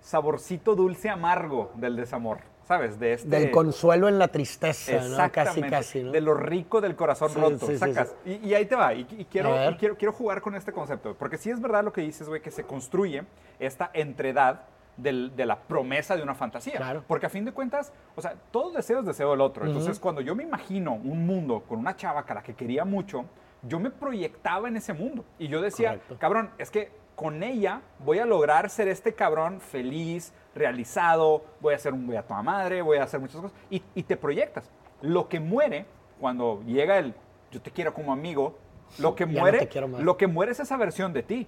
saborcito 0.00 0.74
dulce 0.74 1.08
amargo 1.08 1.70
del 1.76 1.96
desamor, 1.96 2.40
¿sabes? 2.66 2.98
De 2.98 3.14
este... 3.14 3.28
Del 3.28 3.50
consuelo 3.50 4.08
en 4.08 4.18
la 4.18 4.28
tristeza, 4.28 4.92
¿no? 4.92 4.98
Casi, 5.00 5.12
Exactamente, 5.12 5.70
casi, 5.70 6.02
¿no? 6.02 6.12
de 6.12 6.20
lo 6.20 6.34
rico 6.34 6.80
del 6.80 6.96
corazón 6.96 7.30
Sí, 7.30 7.40
roto, 7.40 7.66
sí, 7.66 7.72
sí, 7.72 7.78
sacas. 7.78 8.14
Y, 8.24 8.48
y 8.48 8.54
ahí 8.54 8.66
te 8.66 8.76
va, 8.76 8.94
y, 8.94 9.06
y 9.18 9.24
quiero, 9.26 9.70
y 9.70 9.74
quiero, 9.76 9.96
quiero 9.96 10.12
jugar 10.12 10.40
con 10.40 10.54
este 10.54 10.72
concepto, 10.72 11.14
porque 11.18 11.38
sí 11.38 11.50
es 11.50 11.60
verdad 11.60 11.84
lo 11.84 11.92
que 11.92 12.00
dices, 12.02 12.28
güey, 12.28 12.40
que 12.40 12.50
se 12.50 12.64
construye 12.64 13.24
esta 13.58 13.90
entredad 13.94 14.62
del- 14.96 15.34
de 15.34 15.46
la 15.46 15.56
promesa 15.58 16.16
de 16.16 16.22
una 16.22 16.34
fantasía. 16.34 16.76
Claro. 16.76 17.02
Porque 17.06 17.26
a 17.26 17.30
fin 17.30 17.44
de 17.44 17.52
cuentas, 17.52 17.92
o 18.14 18.20
sea, 18.20 18.34
todo 18.50 18.72
deseo 18.72 19.00
es 19.00 19.06
deseo 19.06 19.30
del 19.30 19.40
otro. 19.40 19.66
Entonces, 19.66 19.98
cuando 19.98 20.20
yo 20.20 20.34
me 20.34 20.42
imagino 20.42 20.92
un 20.92 21.26
mundo 21.26 21.64
con 21.66 21.78
una 21.78 21.96
chava 21.96 22.24
a 22.28 22.34
la 22.34 22.42
que 22.42 22.54
quería 22.54 22.84
mucho, 22.84 23.24
yo 23.62 23.80
me 23.80 23.90
proyectaba 23.90 24.68
en 24.68 24.76
ese 24.76 24.92
mundo. 24.92 25.24
Y 25.38 25.48
yo 25.48 25.62
decía, 25.62 25.90
Correcto. 25.92 26.16
cabrón, 26.18 26.50
es 26.58 26.70
que 26.70 26.90
con 27.22 27.44
ella 27.44 27.82
voy 28.00 28.18
a 28.18 28.24
lograr 28.26 28.68
ser 28.68 28.88
este 28.88 29.14
cabrón 29.14 29.60
feliz, 29.60 30.32
realizado, 30.56 31.44
voy 31.60 31.72
a 31.74 31.78
ser 31.78 31.92
un 31.92 32.04
voy 32.04 32.16
a 32.16 32.22
toda 32.22 32.42
madre, 32.42 32.82
voy 32.82 32.98
a 32.98 33.04
hacer 33.04 33.20
muchas 33.20 33.36
cosas. 33.40 33.56
Y, 33.70 33.80
y 33.94 34.02
te 34.02 34.16
proyectas. 34.16 34.68
Lo 35.02 35.28
que 35.28 35.38
muere 35.38 35.86
cuando 36.20 36.62
llega 36.66 36.98
el 36.98 37.14
yo 37.52 37.60
te 37.62 37.70
quiero 37.70 37.94
como 37.94 38.12
amigo, 38.12 38.58
lo 38.98 39.14
que 39.14 39.24
Ya 39.32 39.40
muere, 39.40 39.68
lo 40.00 40.16
que 40.16 40.26
muere 40.26 40.50
es 40.50 40.58
esa 40.58 40.76
versión 40.76 41.12
de 41.12 41.22
ti. 41.22 41.46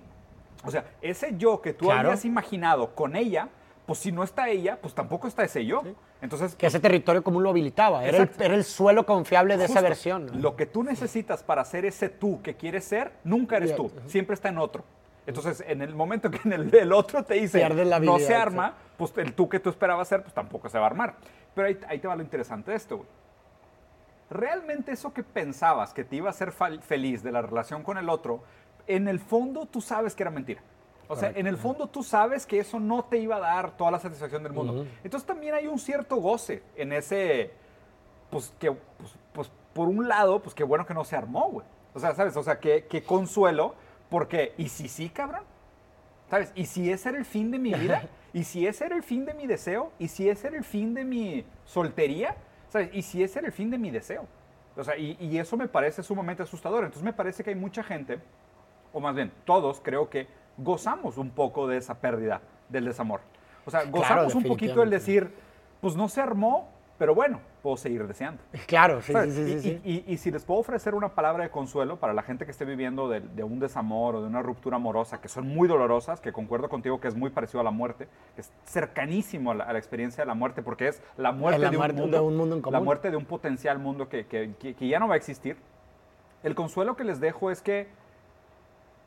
O 0.65 0.71
sea, 0.71 0.85
ese 1.03 1.37
yo 1.37 1.61
que 1.61 1.73
tú 1.73 1.87
Claro. 1.87 2.11
habías 2.11 2.25
imaginado 2.25 2.95
con 2.95 3.17
ella, 3.17 3.49
pues 3.85 3.99
si 3.99 4.13
no 4.13 4.23
está 4.23 4.49
ella, 4.49 4.79
pues 4.81 4.95
tampoco 4.95 5.27
está 5.27 5.43
ese 5.43 5.67
yo. 5.67 5.83
Entonces, 6.23 6.55
Que 6.55 6.67
ese 6.69 6.79
territorio 6.79 7.25
común 7.25 7.43
lo 7.43 7.51
habilitaba, 7.51 8.05
era 8.05 8.19
el, 8.19 8.23
Exacto. 8.23 8.45
era 8.45 8.55
el 8.55 8.63
suelo 8.65 9.05
confiable 9.07 9.57
de 9.57 9.65
esa 9.65 9.81
versión. 9.81 10.27
¿no? 10.27 10.35
Lo 10.35 10.55
que 10.57 10.67
tú 10.67 10.85
necesitas 10.85 11.43
para 11.43 11.65
ser 11.65 11.85
ese 11.85 12.09
tú 12.11 12.41
que 12.43 12.55
quieres 12.55 12.85
ser, 12.85 13.13
nunca 13.25 13.57
eres 13.57 13.75
tú, 13.75 13.91
siempre 14.07 14.35
está 14.35 14.51
en 14.51 14.59
otro. 14.59 14.85
Entonces, 15.27 15.65
en 15.67 15.81
el 15.83 15.95
momento 15.95 16.31
que 16.31 16.41
en 16.45 16.53
el, 16.53 16.75
el 16.75 16.93
otro 16.93 17.25
te 17.25 17.35
dice 17.35 17.67
la 17.69 17.99
no 17.99 18.19
se 18.19 18.35
arma, 18.35 18.75
pues 18.97 19.13
el 19.17 19.33
tú 19.35 19.49
que 19.49 19.59
tú 19.59 19.71
esperabas 19.71 20.09
ser, 20.09 20.23
pues 20.23 20.35
tampoco 20.35 20.69
se 20.69 20.79
va 20.79 20.85
a 20.85 20.89
armar. 20.89 21.15
Pero 21.55 21.69
ahí, 21.69 21.79
ahí 21.89 21.99
te 21.99 22.09
va 22.09 22.17
lo 22.17 22.23
interesante 22.23 22.71
de 22.71 22.77
esto, 22.77 22.99
güey. 22.99 23.09
Realmente 24.31 24.93
eso 24.93 25.13
que 25.13 25.23
pensabas 25.23 25.93
que 25.93 26.05
te 26.05 26.17
iba 26.17 26.29
a 26.29 26.31
hacer 26.31 26.53
feliz 26.53 27.23
de 27.23 27.31
la 27.31 27.43
relación 27.43 27.83
con 27.83 27.99
el 27.99 28.09
otro, 28.09 28.43
en 28.87 29.09
el 29.09 29.21
fondo 29.21 29.67
tú 29.67 29.81
sabes 29.81 30.15
que 30.15 30.23
era 30.23 30.31
mentira. 30.31 30.61
O 31.07 31.17
sea, 31.17 31.33
en 31.35 31.47
el 31.47 31.59
fondo 31.59 31.87
tú 31.87 32.03
sabes 32.03 32.47
que 32.47 32.59
eso 32.59 32.81
no 32.81 33.05
te 33.05 33.19
iba 33.19 33.37
a 33.37 33.41
dar 33.41 33.77
toda 33.77 33.91
la 33.91 33.99
satisfacción 33.99 34.43
del 34.43 34.53
mundo. 34.53 34.73
Ujú. 34.73 34.87
Entonces 35.05 35.27
también 35.27 35.55
hay 35.55 35.67
un 35.67 35.79
cierto 35.79 36.17
goce 36.17 36.63
en 36.77 36.93
ese, 36.93 37.53
pues 38.31 38.53
que, 38.59 38.73
pues, 38.73 39.15
pues, 39.33 39.53
por 39.75 39.89
un 39.89 40.09
lado, 40.09 40.41
pues 40.41 40.55
qué 40.55 40.65
bueno 40.65 40.87
que 40.87 40.95
no 40.95 41.05
se 41.05 41.15
armó, 41.15 41.51
güey. 41.51 41.67
O 41.93 42.01
sea, 42.01 42.15
¿sabes? 42.15 42.37
O 42.37 42.43
sea, 42.43 42.59
qué, 42.59 42.87
qué 42.89 43.03
consuelo, 43.05 43.75
porque, 44.15 44.55
¿y 44.59 44.69
si 44.69 44.87
sí, 44.87 45.09
cabrón? 45.09 45.43
¿Sabes? 46.31 46.53
¿Y 46.55 46.67
si 46.67 46.89
ese 46.89 47.09
era 47.09 47.19
el 47.19 47.25
fin 47.25 47.51
de 47.51 47.59
mi 47.59 47.75
vida? 47.75 48.05
¿Y 48.33 48.45
si 48.45 48.65
ese 48.65 48.87
era 48.87 48.95
el 48.95 49.03
fin 49.03 49.25
de 49.25 49.35
mi 49.35 49.49
deseo? 49.49 49.91
¿Y 49.99 50.07
si 50.07 50.29
ese 50.29 50.47
era 50.47 50.57
el 50.57 50.63
fin 50.63 50.95
de 50.95 51.05
mi 51.05 51.45
soltería? 51.65 52.37
¿Sabes? 52.69 52.91
¿Y 52.93 53.03
si 53.03 53.25
ese 53.25 53.41
era 53.41 53.49
el 53.49 53.53
fin 53.53 53.73
de 53.73 53.77
mi 53.77 53.91
deseo? 53.91 54.25
O 54.77 54.85
sea, 54.85 54.97
y, 54.97 55.17
y 55.19 55.37
eso 55.37 55.57
me 55.57 55.67
parece 55.67 56.05
sumamente 56.05 56.45
asustador. 56.45 56.85
Entonces 56.85 57.03
me 57.03 57.13
parece 57.13 57.43
que 57.43 57.51
hay 57.51 57.57
mucha 57.57 57.83
gente, 57.83 58.21
o 58.93 59.01
más 59.01 59.17
bien 59.17 59.33
todos, 59.45 59.81
creo 59.81 60.09
que 60.09 60.29
gozamos 60.59 61.19
un 61.19 61.31
poco 61.31 61.67
de 61.67 61.79
esa 61.79 62.01
pérdida 62.01 62.41
del 62.69 62.85
desamor. 62.85 63.21
O 63.67 63.71
sea, 63.73 63.83
gozamos 63.83 64.37
un 64.37 64.45
poquito 64.45 64.81
el 64.85 64.91
decir, 64.91 65.35
pues 65.81 65.97
no 65.97 66.09
se 66.09 66.21
armó, 66.21 66.69
pero 66.99 67.15
bueno, 67.15 67.41
puedo 67.63 67.77
seguir 67.77 68.07
deseando. 68.07 68.41
Claro, 68.67 69.03
sí, 69.03 69.13
¿Sabes? 69.13 69.35
sí, 69.35 69.45
sí, 69.45 69.53
y, 69.53 69.61
sí. 69.61 69.81
y- 69.85 69.93
y- 69.93 70.13
y 70.15 70.17
si 70.19 70.31
les 70.31 70.45
puedo 70.45 70.61
ofrecer 70.61 70.95
una 70.95 71.09
palabra 71.11 71.43
de 71.45 71.51
consuelo 71.51 71.97
para 71.99 72.13
la 72.13 72.23
gente 72.23 72.45
que 72.45 72.53
esté 72.53 72.65
viviendo 72.65 73.09
de, 73.09 73.21
de 73.21 73.43
un 73.43 73.59
desamor 73.59 74.15
o 74.15 74.21
de 74.21 74.29
una 74.29 74.43
ruptura 74.43 74.77
amorosa, 74.77 75.21
que 75.21 75.29
son 75.29 75.49
muy 75.49 75.67
dolorosas, 75.67 76.21
que 76.21 76.33
concuerdo 76.33 76.69
contigo 76.69 77.01
que 77.01 77.09
es 77.09 77.17
muy 77.17 77.31
parecido 77.31 77.61
a 77.61 77.65
la 77.65 77.73
muerte, 77.73 78.07
que 78.37 78.43
es 78.43 78.53
cercanísimo 78.65 79.51
a 79.51 79.55
la, 79.55 79.65
a 79.65 79.73
la 79.73 79.79
experiencia 79.79 80.23
de 80.23 80.27
la 80.29 80.35
muerte, 80.35 80.63
porque 80.63 80.87
es 80.89 81.03
la 81.17 81.33
muerte, 81.33 81.59
la 81.61 81.71
de, 81.71 81.77
muerte 81.77 81.95
un 81.97 82.01
mundo, 82.03 82.17
de 82.17 82.23
un 82.25 82.37
mundo 82.37 82.55
en 82.57 82.61
la 82.61 82.65
común. 82.65 82.85
muerte 82.85 83.11
de 83.11 83.17
un 83.17 83.25
potencial 83.25 83.79
mundo 83.81 84.09
que, 84.09 84.27
que- 84.27 84.55
que- 84.61 84.75
que 84.75 84.89
ya 84.89 84.99
no 85.01 85.09
va 85.09 85.15
a 85.15 85.17
existir. 85.17 85.57
El 86.45 86.55
consuelo 86.55 86.95
que 86.95 87.05
les 87.05 87.19
dejo 87.21 87.51
es 87.51 87.61
que, 87.61 87.89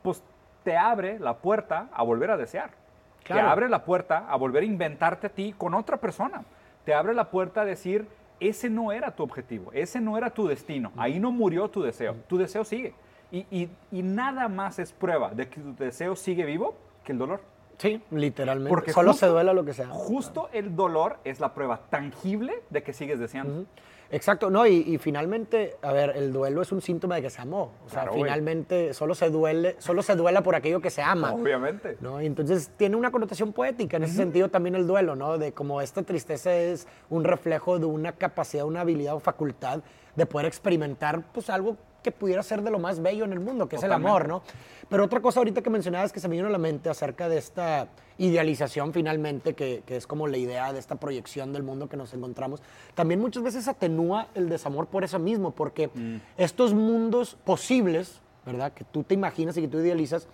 pues, 0.03 0.21
te 0.63 0.75
abre 0.75 1.19
la 1.19 1.37
puerta 1.37 1.87
a 1.93 2.03
volver 2.03 2.31
a 2.31 2.37
desear. 2.37 2.71
Te 3.19 3.33
Claro. 3.33 3.49
abre 3.49 3.69
la 3.69 3.83
puerta 3.85 4.25
a 4.29 4.35
volver 4.37 4.63
a 4.63 4.65
inventarte 4.65 5.27
a 5.27 5.29
ti 5.29 5.53
con 5.57 5.73
otra 5.73 5.97
persona. 5.97 6.43
Te 6.87 6.93
abre 6.93 7.13
la 7.13 7.29
puerta 7.31 7.63
a 7.63 7.65
decir, 7.65 8.07
ese 8.39 8.69
no 8.69 8.93
era 8.93 9.13
tu 9.13 9.21
objetivo, 9.21 9.73
ese 9.73 9.99
no 9.99 10.17
era 10.17 10.29
tu 10.29 10.47
destino, 10.47 10.93
ahí 10.95 11.19
no 11.19 11.33
murió 11.33 11.67
tu 11.67 11.81
deseo, 11.81 12.15
tu 12.29 12.37
deseo 12.37 12.63
sigue. 12.63 12.93
Y, 13.29 13.45
y- 13.51 14.01
nada 14.03 14.47
más 14.47 14.79
es 14.79 14.93
prueba 14.93 15.31
de 15.31 15.49
que 15.49 15.59
tu 15.59 15.75
deseo 15.75 16.15
sigue 16.15 16.45
vivo 16.45 16.77
que 17.03 17.11
el 17.11 17.17
dolor. 17.17 17.41
Sí, 17.77 18.01
literalmente. 18.11 18.69
Porque 18.69 18.91
Solo 18.91 19.11
justo- 19.11 19.25
se 19.27 19.31
duela 19.31 19.53
lo 19.53 19.63
que 19.63 19.73
sea. 19.73 19.87
Justo 19.87 20.49
el 20.53 20.75
dolor 20.75 21.17
es 21.23 21.39
la 21.39 21.53
prueba 21.53 21.81
tangible 21.89 22.53
de 22.69 22.81
que 22.83 22.93
sigues 22.93 23.19
deseando. 23.19 23.65
Exacto, 24.09 24.49
no, 24.49 24.65
y, 24.65 24.75
y 24.77 24.97
finalmente, 24.99 25.75
a 25.81 25.91
ver, 25.91 26.13
el 26.15 26.31
duelo 26.31 26.61
es 26.61 26.71
un 26.71 26.81
síntoma 26.81 27.15
de 27.15 27.23
que 27.23 27.29
se 27.29 27.41
amó. 27.41 27.73
O 27.85 27.89
sea, 27.89 28.03
Claro, 28.03 28.11
güey. 28.13 28.23
finalmente 28.23 28.93
solo 28.93 29.13
se 29.15 29.29
duele, 29.29 29.75
solo 29.79 30.01
se 30.01 30.15
duela 30.15 30.41
por 30.43 30.55
aquello 30.55 30.79
que 30.79 30.89
se 30.89 31.01
ama. 31.01 31.33
Obviamente. 31.33 31.97
¿no? 31.99 32.21
Y 32.21 32.25
entonces 32.25 32.71
tiene 32.77 32.95
una 32.95 33.11
connotación 33.11 33.51
poética 33.51 33.97
en 33.97 34.03
ese 34.03 34.15
sentido 34.15 34.47
también 34.49 34.75
el 34.75 34.87
duelo, 34.87 35.17
¿no? 35.17 35.37
De 35.37 35.51
como 35.51 35.81
esta 35.81 36.03
tristeza 36.03 36.55
es 36.55 36.87
un 37.09 37.25
reflejo 37.25 37.79
de 37.79 37.85
una 37.85 38.13
capacidad, 38.13 38.65
una 38.65 38.79
habilidad 38.81 39.13
o 39.13 39.19
facultad 39.19 39.81
de 40.17 40.25
poder 40.25 40.47
experimentar 40.47 41.21
pues 41.31 41.49
algo 41.49 41.77
que 42.03 42.11
pudiera 42.11 42.41
ser 42.43 42.61
de 42.61 42.71
lo 42.71 42.79
más 42.79 43.01
bello 43.01 43.23
en 43.25 43.33
el 43.33 43.39
mundo, 43.39 43.69
que 43.69 43.75
es 43.75 43.83
el 43.83 43.91
amor, 43.91 44.27
¿no? 44.27 44.41
Pero 44.89 45.03
otra 45.03 45.21
cosa 45.21 45.39
ahorita 45.39 45.61
que 45.61 45.69
mencionabas 45.69 46.11
que 46.11 46.19
se 46.19 46.27
me 46.27 46.35
vino 46.35 46.47
a 46.47 46.51
la 46.51 46.57
mente 46.57 46.89
acerca 46.89 47.29
de 47.29 47.37
esta 47.37 47.87
idealización 48.17 48.93
finalmente, 48.93 49.53
que, 49.53 49.83
que 49.85 49.95
es 49.97 50.07
como 50.07 50.27
la 50.27 50.37
idea 50.37 50.73
de 50.73 50.79
esta 50.79 50.95
proyección 50.95 51.53
del 51.53 51.63
mundo 51.63 51.87
que 51.87 51.97
nos 51.97 52.13
encontramos, 52.13 52.61
también 52.95 53.19
muchas 53.19 53.43
veces 53.43 53.67
atenúa 53.67 54.27
el 54.33 54.49
desamor 54.49 54.87
por 54.87 55.03
eso 55.03 55.19
mismo, 55.19 55.51
porque 55.51 55.89
estos 56.37 56.73
mundos 56.73 57.37
posibles, 57.43 58.21
¿verdad? 58.45 58.73
Que 58.73 58.85
tú 58.85 59.03
te 59.03 59.13
imaginas 59.13 59.57
y 59.57 59.61
que 59.61 59.67
tú 59.67 59.79
idealizas, 59.79 60.27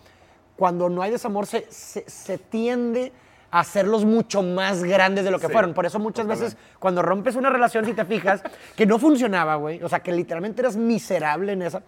cuando 0.56 0.90
no 0.90 1.02
hay 1.02 1.12
desamor 1.12 1.48
se, 1.48 1.66
se, 1.72 2.08
se 2.08 2.38
tiende 2.38 3.12
hacerlos 3.53 4.03
mucho 4.03 4.41
más 4.41 4.83
grandes 4.83 5.24
de 5.24 5.29
lo 5.29 5.38
que 5.38 5.45
Sí, 5.45 5.53
fueron. 5.53 5.75
Por 5.75 5.86
eso 5.86 6.00
muchas 6.00 6.25
veces 6.25 6.57
cuando 6.79 7.03
rompes 7.03 7.36
una 7.36 7.51
relación, 7.51 7.86
si 7.86 7.93
te 7.93 8.03
fijas, 8.03 8.41
que 8.75 8.88
no 8.88 8.98
funcionaba, 8.98 9.55
güey, 9.55 9.81
o 9.83 9.88
sea, 9.88 10.00
que 10.00 10.12
literalmente 10.12 10.62
eras 10.62 10.75
miserable 10.75 11.53
en 11.53 11.62
esa, 11.62 11.83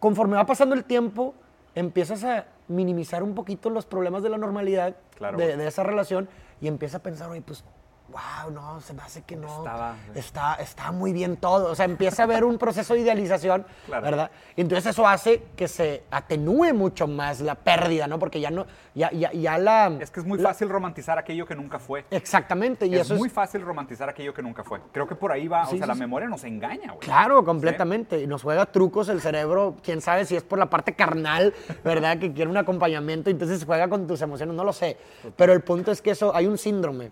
conforme 0.00 0.34
va 0.36 0.44
pasando 0.44 0.74
el 0.74 0.82
tiempo, 0.82 1.34
empiezas 1.76 2.24
a 2.24 2.46
minimizar 2.66 3.22
un 3.22 3.34
poquito 3.36 3.70
los 3.70 3.86
problemas 3.86 4.24
de 4.24 4.30
la 4.30 4.38
normalidad 4.38 4.96
Claro, 5.16 5.38
de, 5.38 5.56
de 5.56 5.68
esa 5.68 5.84
relación 5.84 6.28
y 6.60 6.66
empiezas 6.66 6.96
a 6.96 7.02
pensar, 7.04 7.30
oye, 7.30 7.42
pues, 7.42 7.62
wow, 8.08 8.50
no, 8.52 8.80
se 8.82 8.92
me 8.92 9.02
hace 9.02 9.22
que 9.22 9.36
no. 9.36 9.48
Estaba- 9.58 9.96
Está, 10.14 10.54
está 10.56 10.92
muy 10.92 11.12
bien 11.12 11.36
todo. 11.38 11.70
O 11.70 11.74
sea, 11.74 11.86
empieza 11.86 12.22
a 12.22 12.24
haber 12.26 12.44
un 12.44 12.58
proceso 12.58 12.92
de 12.94 13.00
idealización, 13.00 13.64
Claro. 13.86 14.02
¿verdad? 14.04 14.30
Y 14.54 14.60
entonces 14.60 14.86
eso 14.90 15.06
hace 15.08 15.42
que 15.56 15.66
se 15.68 16.04
atenúe 16.10 16.74
mucho 16.74 17.06
más 17.06 17.40
la 17.40 17.54
pérdida, 17.54 18.06
¿no? 18.06 18.18
Porque 18.18 18.38
ya 18.40 18.50
no, 18.50 18.66
ya, 18.94 19.10
ya, 19.12 19.32
ya 19.32 19.56
la... 19.56 19.86
Es 20.00 20.10
que 20.10 20.20
es 20.20 20.26
muy 20.26 20.38
la- 20.38 20.50
fácil 20.50 20.68
romantizar 20.68 21.16
aquello 21.18 21.46
que 21.46 21.54
nunca 21.54 21.78
fue. 21.78 22.04
Exactamente, 22.10 22.86
y 22.86 22.94
es 22.94 23.02
eso 23.02 23.14
muy 23.16 23.28
es... 23.28 23.32
fácil 23.34 23.62
romantizar 23.62 24.08
aquello 24.10 24.34
que 24.34 24.42
nunca 24.42 24.62
fue. 24.62 24.80
Creo 24.92 25.06
que 25.06 25.14
por 25.14 25.32
ahí 25.32 25.48
va, 25.48 25.64
Sí, 25.66 25.76
o 25.76 25.78
sea, 25.78 25.86
sí, 25.86 25.88
la 25.88 25.94
sí. 25.94 26.00
memoria 26.00 26.28
nos 26.28 26.44
engaña, 26.44 26.88
güey. 26.92 26.98
Claro, 27.00 27.42
completamente. 27.44 28.20
Y 28.20 28.26
nos 28.26 28.42
juega 28.42 28.66
trucos 28.66 29.08
el 29.08 29.20
cerebro, 29.22 29.76
quién 29.82 30.02
sabe 30.02 30.26
si 30.26 30.36
es 30.36 30.42
por 30.42 30.58
la 30.58 30.68
parte 30.68 30.94
carnal, 30.94 31.54
¿verdad? 31.82 32.18
Que 32.18 32.32
quiere 32.32 32.50
un 32.50 32.56
acompañamiento, 32.58 33.30
entonces 33.30 33.64
juega 33.64 33.88
con 33.88 34.06
tus 34.06 34.20
emociones, 34.20 34.54
no 34.54 34.64
lo 34.64 34.72
sé. 34.74 34.98
Pero 35.36 35.54
el 35.54 35.62
punto 35.62 35.90
es 35.92 36.02
que 36.02 36.10
eso, 36.10 36.34
hay 36.36 36.46
un 36.46 36.58
síndrome 36.58 37.10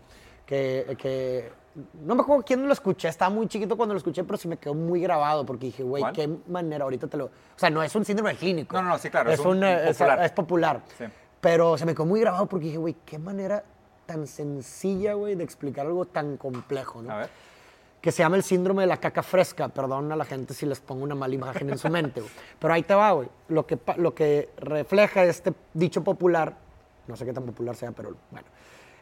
que, 0.51 0.97
que 0.99 1.53
no 2.05 2.17
me 2.17 2.23
acuerdo 2.23 2.45
quién 2.45 2.67
lo 2.67 2.73
escuché, 2.73 3.07
estaba 3.07 3.31
muy 3.31 3.47
chiquito 3.47 3.77
cuando 3.77 3.95
lo 3.95 3.99
escuché, 3.99 4.25
pero 4.25 4.37
sí 4.37 4.49
me 4.49 4.57
quedó 4.57 4.75
muy 4.75 5.01
grabado 5.01 5.47
porque 5.47 5.67
dije, 5.67 5.85
güey, 5.85 6.03
qué 6.13 6.29
manera, 6.49 6.83
ahorita 6.83 7.07
te 7.07 7.17
lo... 7.17 7.27
O 7.27 7.31
sea, 7.55 7.71
no 7.71 7.81
es 7.85 7.95
un 7.95 8.05
síndrome 8.05 8.35
clínico. 8.35 8.75
No, 8.77 8.83
no, 8.83 8.89
no, 8.89 8.99
sí, 8.99 9.09
claro, 9.11 9.31
Es, 9.31 9.39
es 9.39 9.47
un- 9.47 9.59
un, 9.59 9.65
es- 9.65 9.97
popular. 9.97 10.25
es 10.25 10.33
popular. 10.33 10.81
Sí. 10.99 11.05
Pero 11.41 11.79
se 11.79 11.87
me 11.87 11.95
quedó 11.95 12.05
muy 12.07 12.19
grabado 12.21 12.47
porque 12.47 12.67
dije, 12.67 12.79
güey, 12.79 12.97
qué 13.07 13.19
manera 13.21 13.63
tan 14.07 14.27
sencilla, 14.27 15.15
güey, 15.15 15.37
de 15.37 15.45
explicar 15.45 15.87
algo 15.87 16.05
tan 16.05 16.37
complejo, 16.37 17.01
¿no? 17.01 17.13
A 17.13 17.17
ver. 17.19 17.31
que 18.01 18.11
se 18.11 18.23
llama 18.25 18.35
el 18.37 18.43
síndrome 18.43 18.83
de 18.83 18.87
la 18.89 18.97
caca 18.97 19.23
fresca. 19.23 19.69
Perdón 19.69 20.11
a 20.11 20.17
la 20.17 20.25
gente 20.25 20.53
si 20.55 20.67
les 20.67 20.81
pongo 20.81 21.05
una 21.05 21.15
mala 21.15 21.35
imagen 21.35 21.71
en 21.71 21.79
su 21.79 21.89
mente, 21.89 22.21
güey. 22.21 22.33
Pero 22.59 22.75
ahí 22.75 22.83
te 22.83 22.95
va, 22.95 23.13
güey. 23.13 23.29
Lo 23.49 23.65
que, 23.67 23.79
lo 23.99 24.15
que 24.15 24.49
refleja 24.57 25.23
este 25.25 25.53
dicho 25.75 26.03
popular, 26.03 26.57
no 27.07 27.15
sé 27.15 27.25
qué 27.25 27.33
tan 27.33 27.45
popular 27.45 27.77
sea, 27.77 27.93
pero 27.93 28.17
bueno, 28.33 28.47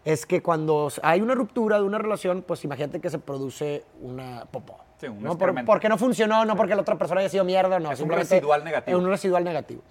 es 0.05 0.27
que 0.27 0.43
cuando 0.43 0.91
hay 1.03 1.21
una 1.21 1.35
ruptura 1.35 1.77
de 1.79 1.85
una 1.85 1.99
relación, 1.99 2.43
pues 2.47 2.65
imagínate 2.65 3.01
que 3.01 3.11
se 3.11 3.19
produce 3.19 3.85
una 4.01 4.45
popó. 4.51 4.79
Sí, 5.01 5.07
un 5.07 5.23
¿no? 5.23 5.39
Por- 5.39 5.65
porque 5.65 5.89
no 5.89 5.97
funcionó, 5.99 6.45
no 6.45 6.57
porque 6.57 6.75
la 6.75 6.81
otra 6.83 6.97
persona 6.97 7.21
haya 7.21 7.29
sido 7.31 7.45
mierda, 7.45 7.79
no. 7.79 7.93
Es 7.93 8.01
un 8.01 8.09
residual 8.11 8.65
negativo. 8.65 8.97
Es 8.99 9.05
un 9.05 9.09
residual 9.11 9.45
negativo. 9.45 9.83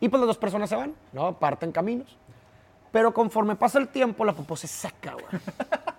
Y 0.00 0.08
pues 0.08 0.20
las 0.20 0.26
dos 0.26 0.38
personas 0.38 0.68
se 0.68 0.76
van, 0.76 0.94
¿no? 1.12 1.38
Parten 1.38 1.72
caminos. 1.72 2.16
Pero 2.92 3.12
conforme 3.14 3.56
pasa 3.56 3.78
el 3.78 3.88
tiempo, 3.88 4.24
la 4.24 4.32
popó 4.32 4.56
se 4.56 4.66
seca, 4.66 5.12
güey. 5.12 5.24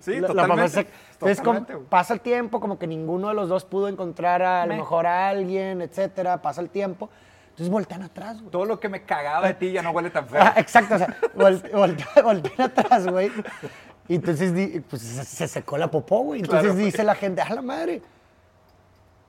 Sí, 0.00 0.18
La- 0.20 0.28
totalmente. 0.28 0.68
se- 0.70 0.80
Entonces, 1.12 1.40
como 1.40 1.60
Totalmente, 1.60 1.88
pasa 1.90 2.14
el 2.14 2.20
tiempo, 2.20 2.60
como 2.60 2.78
que 2.78 2.86
ninguno 2.86 3.28
de 3.28 3.34
los 3.34 3.48
dos 3.48 3.64
pudo 3.64 3.88
encontrar 3.88 4.42
a, 4.42 4.64
lo 4.66 4.72
Me. 4.72 4.78
mejor 4.78 5.06
a 5.06 5.28
alguien, 5.28 5.82
etcétera, 5.82 6.40
pasa 6.40 6.60
el 6.62 6.70
tiempo. 6.70 7.10
Entonces 7.56 7.72
voltean 7.72 8.02
atrás, 8.02 8.38
güey. 8.38 8.50
Todo 8.50 8.66
lo 8.66 8.78
que 8.78 8.90
me 8.90 9.02
cagaba 9.04 9.46
de 9.48 9.54
ti 9.54 9.72
ya 9.72 9.80
no 9.80 9.90
huele 9.90 10.10
tan 10.10 10.28
feo. 10.28 10.42
Ah, 10.42 10.52
exacto, 10.58 10.96
o 10.96 10.98
sea, 10.98 11.06
volte- 11.34 11.70
volte- 11.72 12.22
voltean 12.22 12.60
atrás, 12.70 13.06
güey. 13.06 13.32
Y 14.08 14.16
entonces 14.16 14.52
pues, 14.90 15.00
se, 15.00 15.24
se 15.24 15.48
secó 15.48 15.78
la 15.78 15.90
popó, 15.90 16.18
güey. 16.20 16.40
Entonces 16.40 16.60
Claro, 16.64 16.74
güey. 16.74 16.84
dice 16.84 17.02
la 17.02 17.14
gente, 17.14 17.40
¡a 17.40 17.48
la 17.54 17.62
madre! 17.62 18.02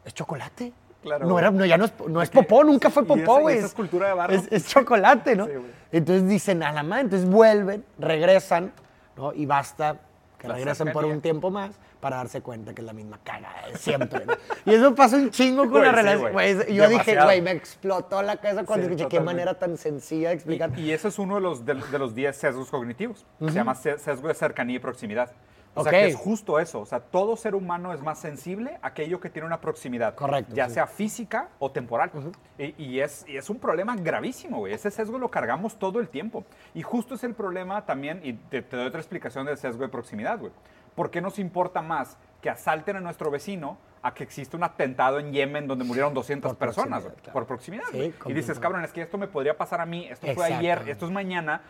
¿Es 0.03 0.13
chocolate? 0.13 0.73
Claro, 1.01 1.25
No, 1.25 1.39
era, 1.39 1.51
no, 1.51 1.63
ya 1.65 1.77
no 1.77 1.85
es, 1.85 1.93
no 2.05 2.21
es 2.21 2.29
popó, 2.29 2.65
nunca 2.65 2.89
fue 2.89 3.05
popó, 3.05 3.39
güey. 3.39 3.57
esa 3.59 3.67
escultura 3.67 4.09
de 4.09 4.13
barro. 4.13 4.33
Es, 4.33 4.47
es 4.51 4.67
chocolate, 4.67 5.35
¿no? 5.37 5.45
Sí, 5.45 5.51
entonces 5.93 6.27
dicen, 6.27 6.63
a 6.63 6.73
la 6.73 6.83
madre, 6.83 7.03
entonces 7.03 7.29
vuelven, 7.29 7.85
regresan, 7.97 8.73
¿no? 9.15 9.31
Y 9.33 9.45
basta 9.45 9.97
que 10.37 10.49
La 10.49 10.55
regresen 10.55 10.87
por 10.87 10.95
cercanía. 11.03 11.15
un 11.15 11.21
tiempo 11.21 11.49
más 11.49 11.71
para 11.99 12.17
darse 12.17 12.41
cuenta 12.41 12.73
que 12.73 12.81
es 12.81 12.85
la 12.85 12.93
misma 12.93 13.19
cagada 13.23 13.67
de 13.67 13.77
siempre. 13.77 14.25
¿no? 14.25 14.33
Y 14.65 14.75
eso 14.75 14.93
pasa 14.95 15.15
un 15.17 15.29
chingo 15.29 15.63
con 15.63 15.71
Güey, 15.71 15.83
la 15.83 15.89
sí, 15.91 15.95
relación. 15.95 16.31
güey. 16.33 16.53
güey. 16.55 16.75
Yo 16.75 16.87
dije, 16.89 17.23
güey, 17.23 17.41
me 17.41 17.51
explotó 17.51 18.21
la 18.21 18.37
cabeza 18.37 18.63
cuando 18.65 18.85
Sí, 18.87 18.93
escuché 18.93 19.09
qué 19.09 19.19
manera 19.23 19.53
tan 19.57 19.77
sencilla 19.77 20.29
de 20.29 20.35
explicar. 20.35 20.71
Y, 20.77 20.81
y 20.83 20.91
ese 20.91 21.07
es 21.07 21.19
uno 21.19 21.35
de 21.35 21.41
los, 21.41 21.65
de, 21.65 21.73
de 21.75 21.99
los 21.99 22.13
10 22.15 22.35
sesgos 22.35 22.69
cognitivos. 22.69 23.25
Se 23.39 23.51
llama 23.51 23.75
se- 23.75 23.97
sesgo 23.97 24.27
de 24.27 24.33
cercanía 24.33 24.75
y 24.75 24.79
proximidad. 24.79 25.31
O 25.79 25.83
sea, 25.83 25.91
que 25.91 26.07
es 26.07 26.15
justo 26.15 26.59
eso. 26.59 26.79
O 26.79 26.85
sea, 26.87 26.99
todo 26.99 27.35
ser 27.37 27.53
humano 27.53 27.93
es 27.93 28.01
más 28.01 28.17
sensible 28.19 28.79
a 28.81 28.87
aquello 28.87 29.19
que 29.19 29.29
tiene 29.29 29.45
una 29.45 29.61
proximidad. 29.61 30.15
Correcto, 30.15 30.55
Ya 30.55 30.67
sí. 30.69 30.73
sea 30.73 30.87
física 30.87 31.49
o 31.59 31.69
temporal. 31.69 32.09
y, 32.57 32.73
y 32.83 32.99
es, 32.99 33.23
y 33.27 33.37
es 33.37 33.47
un 33.51 33.59
problema 33.59 33.95
gravísimo, 33.95 34.57
güey. 34.57 34.73
Ese 34.73 34.89
sesgo 34.89 35.19
lo 35.19 35.29
cargamos 35.29 35.77
todo 35.77 35.99
el 35.99 36.09
tiempo. 36.09 36.45
Y 36.73 36.81
justo 36.81 37.13
es 37.13 37.23
el 37.23 37.35
problema 37.35 37.85
también, 37.85 38.21
y 38.23 38.33
te, 38.33 38.63
te 38.63 38.75
doy 38.75 38.87
otra 38.87 38.99
explicación 39.01 39.45
del 39.45 39.57
sesgo 39.59 39.83
de 39.83 39.89
proximidad, 39.89 40.39
güey. 40.39 40.51
¿Por 40.97 41.11
qué 41.11 41.21
nos 41.21 41.37
importa 41.37 41.83
más 41.83 42.17
que 42.41 42.49
asalten 42.49 42.95
a 42.95 42.99
nuestro 42.99 43.29
vecino 43.29 43.77
a 44.01 44.15
que 44.15 44.23
existe 44.23 44.57
un 44.57 44.63
atentado 44.63 45.19
en 45.19 45.31
Yemen 45.31 45.67
donde 45.67 45.85
murieron 45.85 46.11
200 46.15 46.53
Por 46.53 46.57
personas, 46.57 47.03
claro. 47.03 47.33
Por 47.33 47.45
proximidad, 47.45 47.83
Sí. 47.91 48.11
Y 48.25 48.33
dices, 48.33 48.57
cabrón, 48.57 48.83
es 48.83 48.91
que 48.91 49.03
esto 49.03 49.19
me 49.19 49.27
podría 49.27 49.55
pasar 49.55 49.79
a 49.79 49.85
mí, 49.85 50.07
esto 50.07 50.25
fue 50.33 50.45
ayer, 50.45 50.89
esto 50.89 51.05
es 51.05 51.11
mañana. 51.11 51.61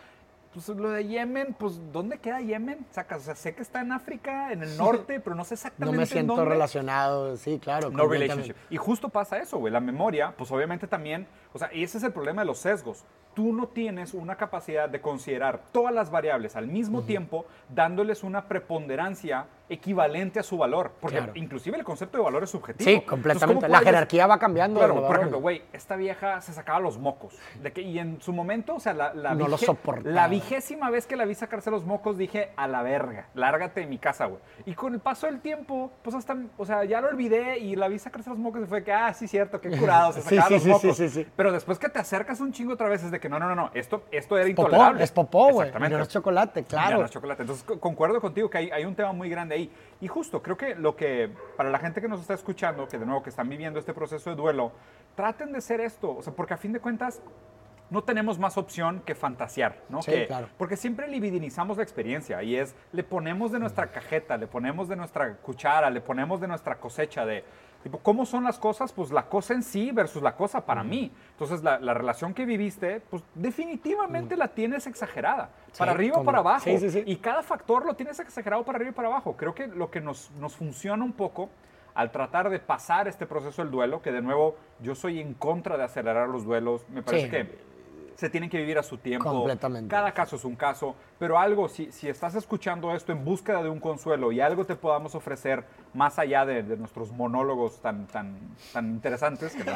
Pues 0.54 0.66
lo 0.70 0.88
de 0.88 1.06
Yemen, 1.06 1.54
pues 1.58 1.78
¿dónde 1.92 2.16
queda 2.18 2.40
Yemen? 2.40 2.86
Sacas, 2.90 3.18
o 3.20 3.24
sea, 3.26 3.34
sé 3.34 3.54
que 3.54 3.60
está 3.60 3.82
en 3.82 3.92
África, 3.92 4.50
en 4.50 4.62
el 4.62 4.78
norte, 4.78 5.20
pero 5.20 5.36
no 5.36 5.44
sé 5.44 5.50
No 5.52 5.56
exactamente 5.56 5.96
me 5.98 6.02
en 6.04 6.08
siento 6.08 6.36
dónde. 6.36 6.50
relacionado, 6.50 7.36
sí, 7.36 7.58
claro. 7.62 7.90
No 7.90 8.08
relationship. 8.08 8.56
Y 8.70 8.78
justo 8.78 9.10
pasa 9.10 9.38
eso, 9.38 9.58
güey. 9.58 9.70
La 9.70 9.80
memoria, 9.80 10.32
pues 10.38 10.50
obviamente 10.50 10.86
también, 10.86 11.26
o 11.52 11.58
sea, 11.58 11.68
y 11.70 11.82
ese 11.82 11.98
es 11.98 12.04
el 12.04 12.12
problema 12.14 12.40
de 12.42 12.46
los 12.46 12.58
sesgos. 12.58 13.04
Tú 13.38 13.52
no 13.52 13.68
tienes 13.68 14.14
una 14.14 14.34
capacidad 14.34 14.88
de 14.88 15.00
considerar 15.00 15.60
todas 15.70 15.94
las 15.94 16.10
variables 16.10 16.56
al 16.56 16.66
mismo 16.66 17.02
tiempo, 17.02 17.46
dándoles 17.72 18.24
una 18.24 18.48
preponderancia 18.48 19.46
equivalente 19.68 20.38
a 20.40 20.42
su 20.42 20.56
valor. 20.56 20.92
Porque 21.00 21.16
Claro. 21.18 21.32
inclusive 21.34 21.76
el 21.76 21.84
concepto 21.84 22.18
de 22.18 22.24
valor 22.24 22.42
es 22.44 22.50
subjetivo. 22.50 22.84
Sí, 22.84 22.90
Entonces, 22.96 23.10
completamente. 23.10 23.66
¿cómo 23.66 23.72
La 23.72 23.80
jerarquía 23.80 24.26
va 24.26 24.38
cambiando. 24.38 24.78
Claro, 24.80 25.06
por 25.06 25.16
ejemplo, 25.16 25.40
güey. 25.40 25.62
esta 25.72 25.96
vieja 25.96 26.40
se 26.40 26.52
sacaba 26.52 26.80
los 26.80 26.98
mocos. 26.98 27.34
De 27.62 27.72
que, 27.72 27.82
y 27.82 27.98
en 27.98 28.20
su 28.20 28.32
momento, 28.32 28.74
o 28.76 28.80
sea, 28.80 28.92
la, 28.94 29.14
la, 29.14 29.34
No 29.34 29.48
lo 29.48 29.56
vige- 29.56 29.66
soportaba. 29.66 30.10
la 30.14 30.28
vigésima 30.28 30.90
vez 30.90 31.06
que 31.06 31.16
la 31.16 31.24
vi 31.24 31.34
sacarse 31.34 31.70
los 31.70 31.84
mocos, 31.84 32.16
dije, 32.18 32.50
a 32.56 32.66
la 32.68 32.82
verga, 32.82 33.28
lárgate 33.34 33.80
de 33.80 33.86
mi 33.86 33.98
casa, 33.98 34.26
güey. 34.26 34.40
Y 34.66 34.74
con 34.74 34.94
el 34.94 35.00
paso 35.00 35.26
del 35.26 35.40
tiempo, 35.40 35.90
pues 36.02 36.14
hasta, 36.16 36.36
o 36.56 36.64
sea, 36.64 36.84
ya 36.84 37.00
lo 37.00 37.08
olvidé 37.08 37.58
y 37.58 37.76
la 37.76 37.88
vi 37.88 37.98
sacarse 37.98 38.30
los 38.30 38.38
mocos 38.38 38.62
y 38.62 38.66
fue 38.66 38.82
que, 38.84 38.92
ah, 38.92 39.12
sí, 39.14 39.28
cierto, 39.28 39.60
qué 39.60 39.70
curado, 39.78 40.12
se 40.12 40.22
sacaba 40.22 40.48
sí, 40.48 40.54
los 40.54 40.62
sí, 40.62 40.68
mocos. 40.68 40.96
sí, 40.96 41.08
sí, 41.08 41.24
sí. 41.24 41.30
Pero 41.36 41.52
después 41.52 41.78
que 41.78 41.88
te 41.88 41.98
acercas 41.98 42.40
un 42.40 42.52
chingo 42.52 42.72
otra 42.74 42.88
vez, 42.88 43.02
es 43.04 43.10
de 43.10 43.20
que 43.20 43.28
no, 43.28 43.38
no, 43.38 43.48
no, 43.48 43.54
no, 43.54 43.70
esto, 43.74 44.04
esto 44.10 44.36
era 44.38 44.48
Popó, 44.54 44.62
intolerable. 44.68 45.04
es 45.04 45.12
popó, 45.12 45.44
güey. 45.52 45.68
Exactamente. 45.68 45.96
No 45.96 46.02
es 46.02 46.08
chocolate, 46.08 46.64
claro. 46.64 46.98
no 46.98 47.04
es 47.04 47.10
chocolate. 47.10 47.42
Entonces, 47.42 47.64
co- 47.64 47.78
concuerdo 47.80 48.20
contigo 48.20 48.48
que 48.50 48.58
hay, 48.58 48.70
hay 48.70 48.84
un 48.84 48.94
tema 48.94 49.12
muy 49.12 49.28
grande 49.28 49.57
ahí. 49.58 49.72
Y 50.00 50.08
justo, 50.08 50.42
creo 50.42 50.56
que 50.56 50.74
lo 50.74 50.94
que, 50.96 51.30
para 51.56 51.70
la 51.70 51.78
gente 51.78 52.00
que 52.00 52.08
nos 52.08 52.20
está 52.20 52.34
escuchando, 52.34 52.86
que 52.88 52.98
de 52.98 53.06
nuevo, 53.06 53.22
que 53.22 53.30
están 53.30 53.48
viviendo 53.48 53.78
este 53.78 53.92
proceso 53.92 54.30
de 54.30 54.36
duelo, 54.36 54.72
traten 55.14 55.52
de 55.52 55.60
ser 55.60 55.80
esto. 55.80 56.16
O 56.16 56.22
sea, 56.22 56.32
porque 56.32 56.54
a 56.54 56.56
fin 56.56 56.72
de 56.72 56.80
cuentas, 56.80 57.20
no 57.90 58.02
tenemos 58.04 58.38
más 58.38 58.58
opción 58.58 59.00
que 59.06 59.14
fantasear, 59.14 59.76
¿no? 59.88 60.02
Sí, 60.02 60.10
Que- 60.10 60.26
claro. 60.26 60.48
Porque 60.58 60.76
siempre 60.76 61.08
libidinizamos 61.08 61.78
la 61.78 61.82
experiencia 61.82 62.42
y 62.42 62.54
es, 62.56 62.74
le 62.92 63.02
ponemos 63.02 63.50
de 63.50 63.58
nuestra 63.58 63.86
cajeta, 63.90 64.36
le 64.36 64.46
ponemos 64.46 64.88
de 64.88 64.96
nuestra 64.96 65.36
cuchara, 65.36 65.88
le 65.88 66.00
ponemos 66.02 66.38
de 66.40 66.48
nuestra 66.48 66.76
cosecha 66.78 67.24
de, 67.24 67.44
tipo, 67.82 67.98
¿cómo 67.98 68.26
son 68.26 68.44
las 68.44 68.58
cosas? 68.58 68.92
Pues 68.92 69.10
la 69.10 69.24
cosa 69.28 69.54
en 69.54 69.62
sí 69.62 69.90
versus 69.92 70.22
la 70.22 70.34
cosa 70.36 70.64
para 70.66 70.82
mí. 70.82 71.12
Entonces, 71.32 71.62
la, 71.62 71.78
la 71.78 71.94
relación 71.94 72.34
que 72.34 72.44
viviste, 72.44 73.00
pues 73.10 73.22
definitivamente 73.34 74.36
la 74.36 74.48
tienes 74.48 74.86
exagerada. 74.86 75.50
Sí, 75.72 75.78
para 75.78 75.92
arriba 75.92 76.18
o 76.18 76.24
para 76.24 76.38
abajo. 76.38 76.64
sí, 76.64 76.78
sí, 76.78 76.90
sí. 76.90 77.02
Y 77.06 77.16
cada 77.16 77.42
factor 77.42 77.84
lo 77.86 77.94
tienes 77.94 78.18
exagerado 78.20 78.64
para 78.64 78.76
arriba 78.76 78.90
y 78.90 78.94
para 78.94 79.08
abajo. 79.08 79.36
Creo 79.36 79.54
que 79.54 79.66
lo 79.66 79.90
que 79.90 80.00
nos, 80.00 80.30
nos 80.32 80.56
funciona 80.56 81.04
un 81.04 81.12
poco 81.12 81.50
al 81.94 82.10
tratar 82.12 82.48
de 82.48 82.60
pasar 82.60 83.08
este 83.08 83.26
proceso 83.26 83.60
del 83.62 83.70
duelo, 83.72 84.00
que 84.02 84.12
de 84.12 84.22
nuevo 84.22 84.56
yo 84.80 84.94
soy 84.94 85.20
en 85.20 85.34
contra 85.34 85.76
de 85.76 85.82
acelerar 85.84 86.28
los 86.28 86.44
duelos, 86.44 86.86
me 86.90 87.02
parece 87.02 87.24
Sí. 87.24 87.30
que 87.30 87.67
se 88.18 88.28
tienen 88.28 88.50
que 88.50 88.58
vivir 88.58 88.76
a 88.78 88.82
su 88.82 88.98
tiempo. 88.98 89.30
Completamente. 89.30 89.88
Cada 89.88 90.10
caso 90.10 90.34
es 90.34 90.44
un 90.44 90.56
caso, 90.56 90.96
pero 91.20 91.38
algo, 91.38 91.68
si, 91.68 91.92
si 91.92 92.08
estás 92.08 92.34
escuchando 92.34 92.92
esto 92.92 93.12
en 93.12 93.24
búsqueda 93.24 93.62
de 93.62 93.68
un 93.68 93.78
consuelo 93.78 94.32
y 94.32 94.40
algo 94.40 94.66
te 94.66 94.74
podamos 94.74 95.14
ofrecer 95.14 95.64
más 95.94 96.18
allá 96.18 96.44
de, 96.44 96.64
de 96.64 96.76
nuestros 96.76 97.12
monólogos 97.12 97.80
tan, 97.80 98.08
tan, 98.08 98.36
tan 98.72 98.86
interesantes, 98.90 99.54
que 99.54 99.62
sí, 99.62 99.70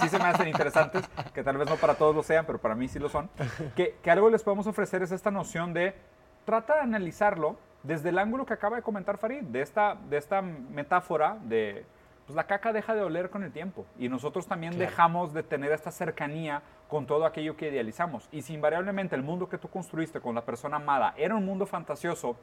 sí 0.00 0.08
se 0.10 0.18
me 0.18 0.26
hacen 0.26 0.46
interesantes, 0.46 1.10
que 1.34 1.42
tal 1.42 1.56
vez 1.58 1.68
no 1.68 1.74
para 1.74 1.96
todos 1.96 2.14
lo 2.14 2.22
sean, 2.22 2.46
pero 2.46 2.60
para 2.60 2.76
mí 2.76 2.86
sí 2.86 3.00
lo 3.00 3.08
son, 3.08 3.28
que, 3.74 3.96
que 4.00 4.10
algo 4.12 4.30
les 4.30 4.44
podemos 4.44 4.68
ofrecer 4.68 5.02
es 5.02 5.10
esta 5.10 5.32
noción 5.32 5.74
de 5.74 5.96
trata 6.44 6.76
de 6.76 6.82
analizarlo 6.82 7.56
desde 7.82 8.10
el 8.10 8.20
ángulo 8.20 8.46
que 8.46 8.54
acaba 8.54 8.76
de 8.76 8.82
comentar 8.82 9.18
Farid, 9.18 9.42
de 9.42 9.60
esta, 9.60 9.96
de 10.08 10.18
esta 10.18 10.40
metáfora 10.40 11.36
de, 11.42 11.84
pues 12.26 12.36
la 12.36 12.44
caca 12.44 12.72
deja 12.72 12.94
de 12.94 13.02
oler 13.02 13.28
con 13.28 13.42
el 13.42 13.50
tiempo 13.50 13.86
y 13.98 14.08
nosotros 14.08 14.46
también 14.46 14.74
Claro. 14.74 14.88
dejamos 14.88 15.34
de 15.34 15.42
tener 15.42 15.72
esta 15.72 15.90
cercanía 15.90 16.62
con 16.88 17.06
todo 17.06 17.24
aquello 17.26 17.56
que 17.56 17.68
idealizamos. 17.68 18.28
Y 18.32 18.42
si 18.42 18.54
invariablemente 18.54 19.14
el 19.14 19.22
mundo 19.22 19.48
que 19.48 19.58
tú 19.58 19.68
construiste 19.68 20.20
con 20.20 20.34
la 20.34 20.44
persona 20.44 20.76
amada 20.76 21.14
era 21.16 21.34
un 21.36 21.44
mundo 21.44 21.66
fantasioso, 21.66 22.36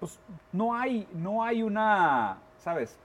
pues 0.00 0.18
no 0.52 0.74
hay, 0.74 1.06
no 1.14 1.44
hay 1.44 1.62
una, 1.62 2.38
¿sabes? 2.58 2.98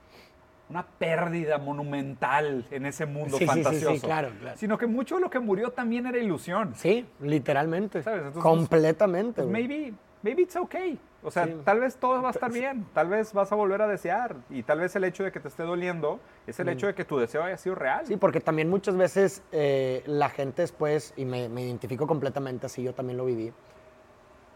Una 0.68 0.86
pérdida 0.86 1.58
monumental 1.58 2.64
en 2.70 2.86
ese 2.86 3.04
mundo 3.04 3.36
Sí, 3.36 3.44
sí, 3.46 3.52
sí, 3.52 3.58
sí, 3.58 3.62
fantasioso. 3.64 4.06
claro, 4.06 4.30
claro. 4.40 4.56
Sino 4.56 4.78
que 4.78 4.86
mucho 4.86 5.16
de 5.16 5.20
lo 5.22 5.30
que 5.30 5.40
murió 5.40 5.70
también 5.72 6.06
era 6.06 6.18
ilusión. 6.18 6.74
Sí, 6.76 7.06
literalmente. 7.20 8.02
¿Sabes? 8.02 8.20
Entonces, 8.20 8.42
Completamente. 8.42 9.42
Pues 9.42 9.48
güey. 9.48 9.68
maybe, 9.68 9.94
maybe 10.22 10.42
it's 10.42 10.56
okay. 10.56 10.98
O 11.22 11.30
sea, 11.30 11.44
Sí. 11.46 11.54
tal 11.64 11.80
vez 11.80 11.96
todo 11.96 12.22
va 12.22 12.28
a 12.28 12.30
estar 12.30 12.50
bien, 12.50 12.86
tal 12.94 13.08
vez 13.08 13.32
vas 13.34 13.52
a 13.52 13.54
volver 13.54 13.82
a 13.82 13.86
desear 13.86 14.36
y 14.48 14.62
tal 14.62 14.80
vez 14.80 14.96
el 14.96 15.04
hecho 15.04 15.22
de 15.22 15.30
que 15.30 15.38
te 15.40 15.48
esté 15.48 15.64
doliendo 15.64 16.18
es 16.46 16.58
el 16.60 16.68
hecho 16.70 16.86
de 16.86 16.94
que 16.94 17.04
tu 17.04 17.18
deseo 17.18 17.42
haya 17.42 17.58
sido 17.58 17.74
real. 17.74 18.04
Mm. 18.04 18.06
Sí, 18.06 18.16
porque 18.16 18.40
también 18.40 18.70
muchas 18.70 18.96
veces 18.96 19.42
eh, 19.52 20.02
la 20.06 20.30
gente 20.30 20.62
después, 20.62 21.12
y 21.16 21.26
me, 21.26 21.48
me 21.50 21.62
identifico 21.62 22.06
completamente 22.06 22.66
así, 22.66 22.82
yo 22.82 22.94
también 22.94 23.18
lo 23.18 23.26
viví, 23.26 23.52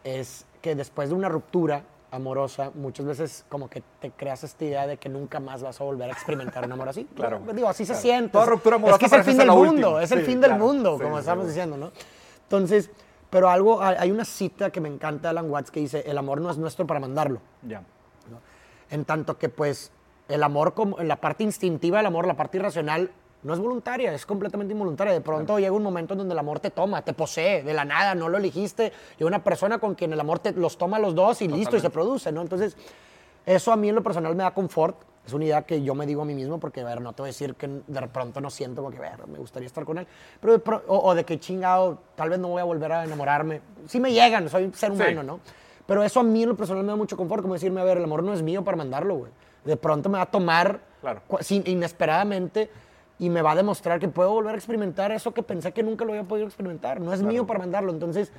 es 0.05 0.47
que 0.63 0.75
después 0.75 1.09
de 1.11 1.15
una 1.15 1.29
ruptura 1.29 1.83
amorosa, 2.11 2.71
muchas 2.75 3.07
veces 3.07 3.45
como 3.49 3.69
que 3.69 3.83
te 4.01 4.11
creas 4.13 4.45
esta 4.45 4.65
idea 4.65 4.87
de 4.87 4.99
que 4.99 5.09
nunca 5.09 5.41
más 5.41 5.63
vas 5.63 5.81
a 5.81 5.85
volver 5.85 6.09
a 6.09 6.13
experimentar 6.13 6.65
un 6.65 6.73
amor 6.73 6.89
así. 6.89 7.05
Claro, 7.17 7.41
Digo, 7.53 7.69
así 7.69 7.85
claro. 7.85 7.97
se 8.01 8.03
siente. 8.03 8.31
Toda 8.31 8.47
ruptura 8.47 8.77
amorosa 8.77 8.95
Es 8.97 9.01
que 9.01 9.07
es 9.07 9.13
el 9.13 9.25
fin 9.25 9.39
del 9.39 9.51
mundo, 9.51 10.01
es 10.01 10.13
el 10.13 10.21
Sí, 10.21 10.25
fin 10.27 10.41
del 10.41 10.51
claro. 10.53 10.65
mundo, 10.65 10.97
Sí, 10.97 11.03
como 11.03 11.19
estamos 11.19 11.47
diciendo, 11.49 11.77
¿no? 11.77 11.91
Entonces, 12.45 12.91
pero 13.35 13.51
algo, 13.51 13.83
hay 13.83 14.13
una 14.13 14.25
cita 14.25 14.71
que 14.71 14.81
me 14.81 14.89
encanta 14.89 15.23
de 15.23 15.31
Alan 15.31 15.51
Watts 15.51 15.73
que 15.73 15.81
dice, 15.81 16.05
el 16.07 16.17
amor 16.19 16.41
no 16.41 16.53
es 16.53 16.57
nuestro 16.57 16.87
para 16.87 17.01
mandarlo. 17.01 17.41
Ya. 17.63 17.83
En 18.91 19.05
tanto 19.05 19.37
que, 19.39 19.49
pues, 19.49 19.91
el 20.29 20.41
amor, 20.45 20.73
como, 20.73 20.99
la 20.99 21.17
parte 21.17 21.43
instintiva 21.43 21.97
del 21.97 22.07
amor, 22.07 22.29
la 22.29 22.37
parte 22.37 22.59
irracional, 22.59 23.11
no 23.43 23.53
es 23.53 23.59
voluntaria, 23.59 24.15
es 24.15 24.25
completamente 24.25 24.73
involuntaria. 24.73 25.13
De 25.13 25.21
pronto 25.21 25.59
llega 25.59 25.73
un 25.73 25.83
momento 25.83 26.15
en 26.15 26.19
donde 26.19 26.33
el 26.33 26.39
amor 26.39 26.61
te 26.61 26.71
toma, 26.71 27.03
te 27.03 27.13
posee, 27.13 27.65
de 27.65 27.75
la 27.75 27.85
nada, 27.85 28.15
no 28.15 28.29
lo 28.29 28.39
elegiste. 28.39 28.93
Y 29.19 29.25
una 29.25 29.43
persona 29.43 29.79
con 29.79 29.97
quien 29.97 30.13
el 30.13 30.21
amor 30.21 30.39
te 30.39 30.53
los 30.53 30.79
toma 30.79 31.01
los 31.01 31.17
dos 31.17 31.43
y 31.43 31.49
listo, 31.49 31.77
y 31.77 31.81
se 31.81 31.91
produce, 31.91 32.31
¿no? 32.31 32.41
Entonces, 32.41 32.77
eso 33.47 33.73
a 33.73 33.77
mí 33.77 33.89
en 33.89 33.97
lo 33.97 34.03
personal 34.05 34.37
me 34.37 34.45
da 34.45 34.55
confort. 34.55 34.97
Es 35.27 35.33
una 35.33 35.45
idea 35.45 35.63
que 35.63 35.83
yo 35.83 35.95
me 35.95 36.05
digo 36.07 36.23
a 36.23 36.25
mí 36.27 36.35
mismo 36.35 36.61
porque, 36.61 36.83
a 36.83 36.85
ver, 36.85 37.01
no 37.01 37.13
te 37.15 37.23
voy 37.23 37.29
a 37.29 37.31
decir 37.31 37.55
que 37.55 37.67
de 37.87 38.09
pronto 38.09 38.41
no 38.43 38.51
siento 38.51 38.83
como 38.83 38.95
que, 38.95 38.99
a 39.05 39.17
ver, 39.17 39.27
me 39.27 39.39
gustaría 39.39 39.67
estar 39.67 39.85
con 39.85 39.97
él. 39.99 40.07
Pero 40.41 40.53
de 40.53 40.59
pro- 40.59 40.83
o, 40.87 40.99
o 40.99 41.15
de 41.15 41.25
que 41.25 41.41
chingado, 41.41 41.99
tal 42.15 42.29
vez 42.31 42.39
no 42.39 42.49
voy 42.49 42.61
a 42.61 42.65
volver 42.65 42.93
a 42.93 43.05
enamorarme. 43.05 43.63
Sí 43.87 44.01
me 44.01 44.13
llegan, 44.13 44.49
soy 44.51 44.65
un 44.65 44.75
ser 44.75 44.91
humano, 44.91 45.23
¿no? 45.23 45.41
Pero 45.87 46.03
eso 46.03 46.21
a 46.21 46.23
mí 46.23 46.43
en 46.43 46.51
lo 46.51 46.57
personal 46.57 46.83
me 46.85 46.91
da 46.93 46.97
mucho 46.97 47.17
confort, 47.17 47.41
como 47.43 47.55
decirme, 47.55 47.81
a 47.81 47.85
ver, 47.85 47.97
el 47.99 48.05
amor 48.05 48.23
no 48.23 48.33
es 48.35 48.43
mío 48.43 48.63
para 48.65 48.77
mandarlo, 48.77 49.17
güey. 49.17 49.33
De 49.65 49.77
pronto 49.79 50.11
me 50.11 50.19
va 50.19 50.25
a 50.25 50.31
tomar 50.31 50.81
Claro. 51.01 51.23
sin- 51.41 51.65
inesperadamente 51.67 52.71
y 53.19 53.31
me 53.31 53.41
va 53.43 53.53
a 53.53 53.55
demostrar 53.55 54.01
que 54.01 54.09
puedo 54.09 54.31
volver 54.31 54.55
a 54.55 54.59
experimentar 54.59 55.11
eso 55.13 55.33
que 55.33 55.43
pensé 55.43 55.73
que 55.73 55.83
nunca 55.83 56.05
lo 56.05 56.13
había 56.13 56.25
podido 56.25 56.47
experimentar. 56.47 57.01
No 57.01 57.13
es 57.15 57.23
mío 57.23 57.47
para 57.47 57.61
mandarlo. 57.61 57.93
Entonces, 57.93 58.31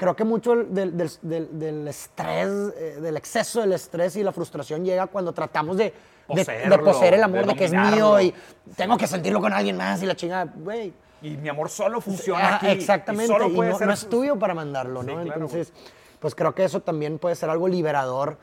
creo 0.00 0.16
que 0.16 0.24
mucho 0.24 0.56
del, 0.56 0.96
del- 0.96 1.10
del- 1.20 1.58
del 1.58 1.86
estrés, 1.88 2.48
eh, 2.78 2.98
del 3.02 3.18
exceso 3.18 3.60
del 3.60 3.72
estrés 3.74 4.16
y 4.16 4.22
la 4.22 4.32
frustración 4.32 4.82
llega 4.82 5.06
cuando 5.08 5.34
tratamos 5.34 5.76
de, 5.76 5.92
de- 6.26 6.78
poseer 6.78 7.14
el 7.14 7.22
amor, 7.22 7.42
de 7.42 7.48
de, 7.48 7.54
que 7.54 7.64
es 7.66 7.72
mío 7.74 8.18
y 8.18 8.34
tengo 8.76 8.96
que 8.96 9.06
sentirlo 9.06 9.42
con 9.42 9.52
alguien 9.52 9.76
más 9.76 10.02
y 10.02 10.06
la 10.06 10.16
chingada, 10.16 10.50
güey. 10.56 10.94
Y 11.20 11.36
mi 11.36 11.50
amor 11.50 11.68
solo 11.68 12.00
funciona 12.00 12.56
aquí. 12.56 12.68
Exactamente, 12.68 13.24
Y 13.24 13.26
solo 13.26 13.48
y 13.48 13.52
no, 13.60 13.76
ser 13.76 13.86
no 13.88 13.92
es 13.92 14.08
tuyo 14.08 14.38
para 14.38 14.54
mandarlo, 14.54 15.02
Sí, 15.02 15.08
¿no? 15.08 15.12
claro, 15.22 15.32
Entonces, 15.34 15.70
pues 16.18 16.34
creo 16.34 16.54
que 16.54 16.64
eso 16.64 16.80
también 16.80 17.18
puede 17.18 17.34
ser 17.34 17.50
algo 17.50 17.68
liberador 17.68 18.38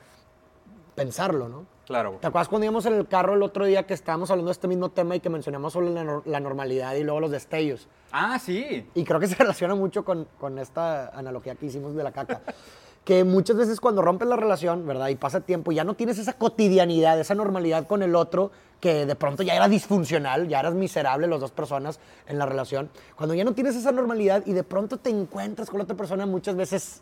pensarlo, 0.93 1.49
¿no? 1.49 1.65
Claro. 1.87 2.17
¿Te 2.19 2.27
acuerdas 2.27 2.49
cuando 2.49 2.65
íbamos 2.65 2.85
en 2.85 2.95
el 2.95 3.07
carro 3.07 3.35
el 3.35 3.41
otro 3.41 3.65
día 3.65 3.87
que 3.87 3.93
estábamos 3.93 4.29
hablando 4.29 4.49
de 4.49 4.51
este 4.51 4.67
mismo 4.67 4.89
tema 4.89 5.15
y 5.15 5.21
que 5.21 5.29
mencionamos 5.29 5.71
sobre 5.71 5.89
la 6.25 6.39
normalidad 6.41 6.95
y 6.95 7.03
luego 7.03 7.21
los 7.21 7.31
destellos? 7.31 7.87
Ah, 8.11 8.37
sí. 8.39 8.85
Y 8.93 9.05
creo 9.05 9.21
que 9.21 9.27
se 9.27 9.35
relaciona 9.39 9.73
mucho 9.73 10.03
con, 10.03 10.27
con 10.37 10.59
esta 10.59 11.07
analogía 11.17 11.55
que 11.55 11.67
hicimos 11.67 11.95
de 11.95 12.03
la 12.03 12.11
caca. 12.11 12.41
que 13.05 13.23
muchas 13.23 13.55
veces 13.55 13.79
cuando 13.79 14.01
rompes 14.01 14.27
la 14.27 14.35
relación, 14.35 14.85
¿verdad? 14.85 15.07
Y 15.07 15.15
pasa 15.15 15.39
tiempo, 15.39 15.71
ya 15.71 15.85
no 15.85 15.93
tienes 15.93 16.19
esa 16.19 16.33
cotidianidad, 16.33 17.17
esa 17.17 17.35
normalidad 17.35 17.87
con 17.87 18.03
el 18.03 18.15
otro, 18.15 18.51
que 18.81 19.05
de 19.05 19.15
pronto 19.15 19.43
ya 19.43 19.55
era 19.55 19.69
disfuncional, 19.69 20.49
ya 20.49 20.59
eras 20.59 20.73
miserable 20.73 21.25
las 21.25 21.39
dos 21.39 21.51
personas 21.51 22.01
en 22.27 22.37
la 22.37 22.45
relación. 22.45 22.89
Cuando 23.15 23.33
ya 23.33 23.45
no 23.45 23.53
tienes 23.53 23.77
esa 23.77 23.93
normalidad 23.93 24.43
y 24.45 24.51
de 24.51 24.63
pronto 24.63 24.97
te 24.97 25.09
encuentras 25.09 25.69
con 25.69 25.77
la 25.77 25.85
otra 25.85 25.95
persona, 25.95 26.25
muchas 26.25 26.57
veces 26.57 27.01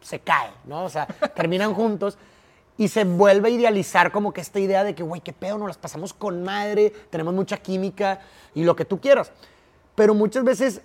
se 0.00 0.18
cae, 0.18 0.50
¿no? 0.64 0.86
O 0.86 0.88
sea, 0.88 1.06
terminan 1.36 1.72
juntos 1.72 2.18
y 2.76 2.88
se 2.88 3.04
vuelve 3.04 3.48
a 3.48 3.52
idealizar 3.52 4.10
como 4.10 4.32
que 4.32 4.40
esta 4.40 4.58
idea 4.58 4.82
de 4.82 4.94
que, 4.94 5.02
güey, 5.02 5.20
qué 5.20 5.32
pedo, 5.32 5.58
nos 5.58 5.68
las 5.68 5.78
pasamos 5.78 6.12
con 6.12 6.42
madre, 6.42 6.92
tenemos 7.10 7.32
mucha 7.34 7.56
química 7.58 8.20
y 8.54 8.64
lo 8.64 8.74
que 8.74 8.84
tú 8.84 9.00
quieras. 9.00 9.30
Pero 9.94 10.14
muchas 10.14 10.42
veces 10.42 10.80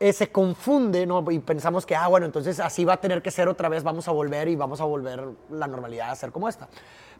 eh, 0.00 0.12
se 0.12 0.30
confunde, 0.30 1.06
¿no? 1.06 1.24
Y 1.30 1.38
pensamos 1.38 1.86
que, 1.86 1.96
ah, 1.96 2.08
bueno, 2.08 2.26
entonces 2.26 2.60
así 2.60 2.84
va 2.84 2.94
a 2.94 3.00
tener 3.00 3.22
que 3.22 3.30
ser 3.30 3.48
otra 3.48 3.68
vez, 3.68 3.82
vamos 3.82 4.06
a 4.06 4.12
volver 4.12 4.48
y 4.48 4.56
vamos 4.56 4.80
a 4.80 4.84
volver 4.84 5.24
la 5.50 5.66
normalidad 5.66 6.10
a 6.10 6.16
ser 6.16 6.30
como 6.30 6.48
esta. 6.48 6.68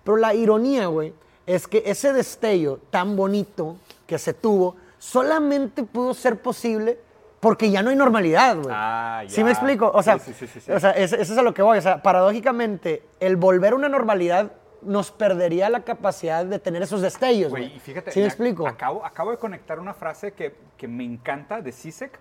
Pero 0.02 0.18
la 0.18 0.34
ironía, 0.34 0.86
güey, 0.88 1.14
es 1.46 1.66
que 1.66 1.82
ese 1.86 2.12
destello 2.12 2.80
tan 2.90 3.16
bonito 3.16 3.76
que 4.06 4.18
se 4.18 4.34
tuvo 4.34 4.76
solamente 4.98 5.82
pudo 5.82 6.12
ser 6.12 6.40
posible 6.40 6.98
porque 7.44 7.70
ya 7.70 7.82
no 7.82 7.90
hay 7.90 7.96
normalidad, 7.96 8.56
güey. 8.56 8.68
Ah, 8.74 9.22
¿Sí 9.28 9.36
ya. 9.36 9.44
me 9.44 9.50
explico? 9.50 9.90
O 9.94 10.02
sea, 10.02 10.18
Sí, 10.18 10.32
sí, 10.32 10.46
sí, 10.46 10.46
sí, 10.46 10.60
sí. 10.62 10.72
o 10.72 10.80
sea 10.80 10.92
eso, 10.92 11.14
eso 11.16 11.32
es 11.34 11.38
a 11.38 11.42
lo 11.42 11.52
que 11.52 11.60
voy. 11.60 11.76
O 11.76 11.82
sea, 11.82 12.02
paradójicamente, 12.02 13.02
el 13.20 13.36
volver 13.36 13.74
a 13.74 13.76
una 13.76 13.90
normalidad 13.90 14.52
nos 14.80 15.10
perdería 15.10 15.68
la 15.68 15.80
capacidad 15.80 16.46
de 16.46 16.58
tener 16.58 16.82
esos 16.82 17.02
destellos, 17.02 17.50
Güey, 17.50 17.76
y 17.76 17.80
fíjate, 17.80 18.10
¿Sí 18.12 18.20
me 18.20 18.24
me 18.24 18.28
explico? 18.28 18.66
Acabo, 18.66 19.04
acabo 19.04 19.30
de 19.30 19.36
conectar 19.36 19.78
una 19.78 19.92
frase 19.92 20.32
que, 20.32 20.56
que 20.78 20.88
me 20.88 21.04
encanta 21.04 21.60
de 21.60 21.70
Sisek, 21.70 22.18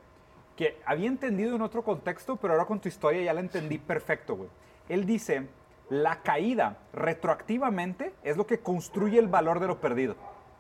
que 0.58 0.78
había 0.86 1.08
entendido 1.08 1.56
en 1.56 1.62
otro 1.62 1.84
contexto, 1.84 2.36
pero 2.36 2.54
ahora 2.54 2.66
con 2.66 2.82
tu 2.82 2.90
historia 2.90 3.22
ya 3.24 3.34
la 3.34 3.40
entendí 3.40 3.78
perfecto, 3.78 4.36
güey. 4.36 4.50
Él 4.90 5.06
dice, 5.06 5.48
la 5.90 6.22
caída 6.22 6.80
retroactivamente 6.92 8.14
es 8.24 8.36
lo 8.36 8.46
que 8.46 8.60
construye 8.60 9.20
el 9.20 9.28
valor 9.28 9.62
de 9.62 9.68
lo 9.68 9.80
perdido. 9.80 10.16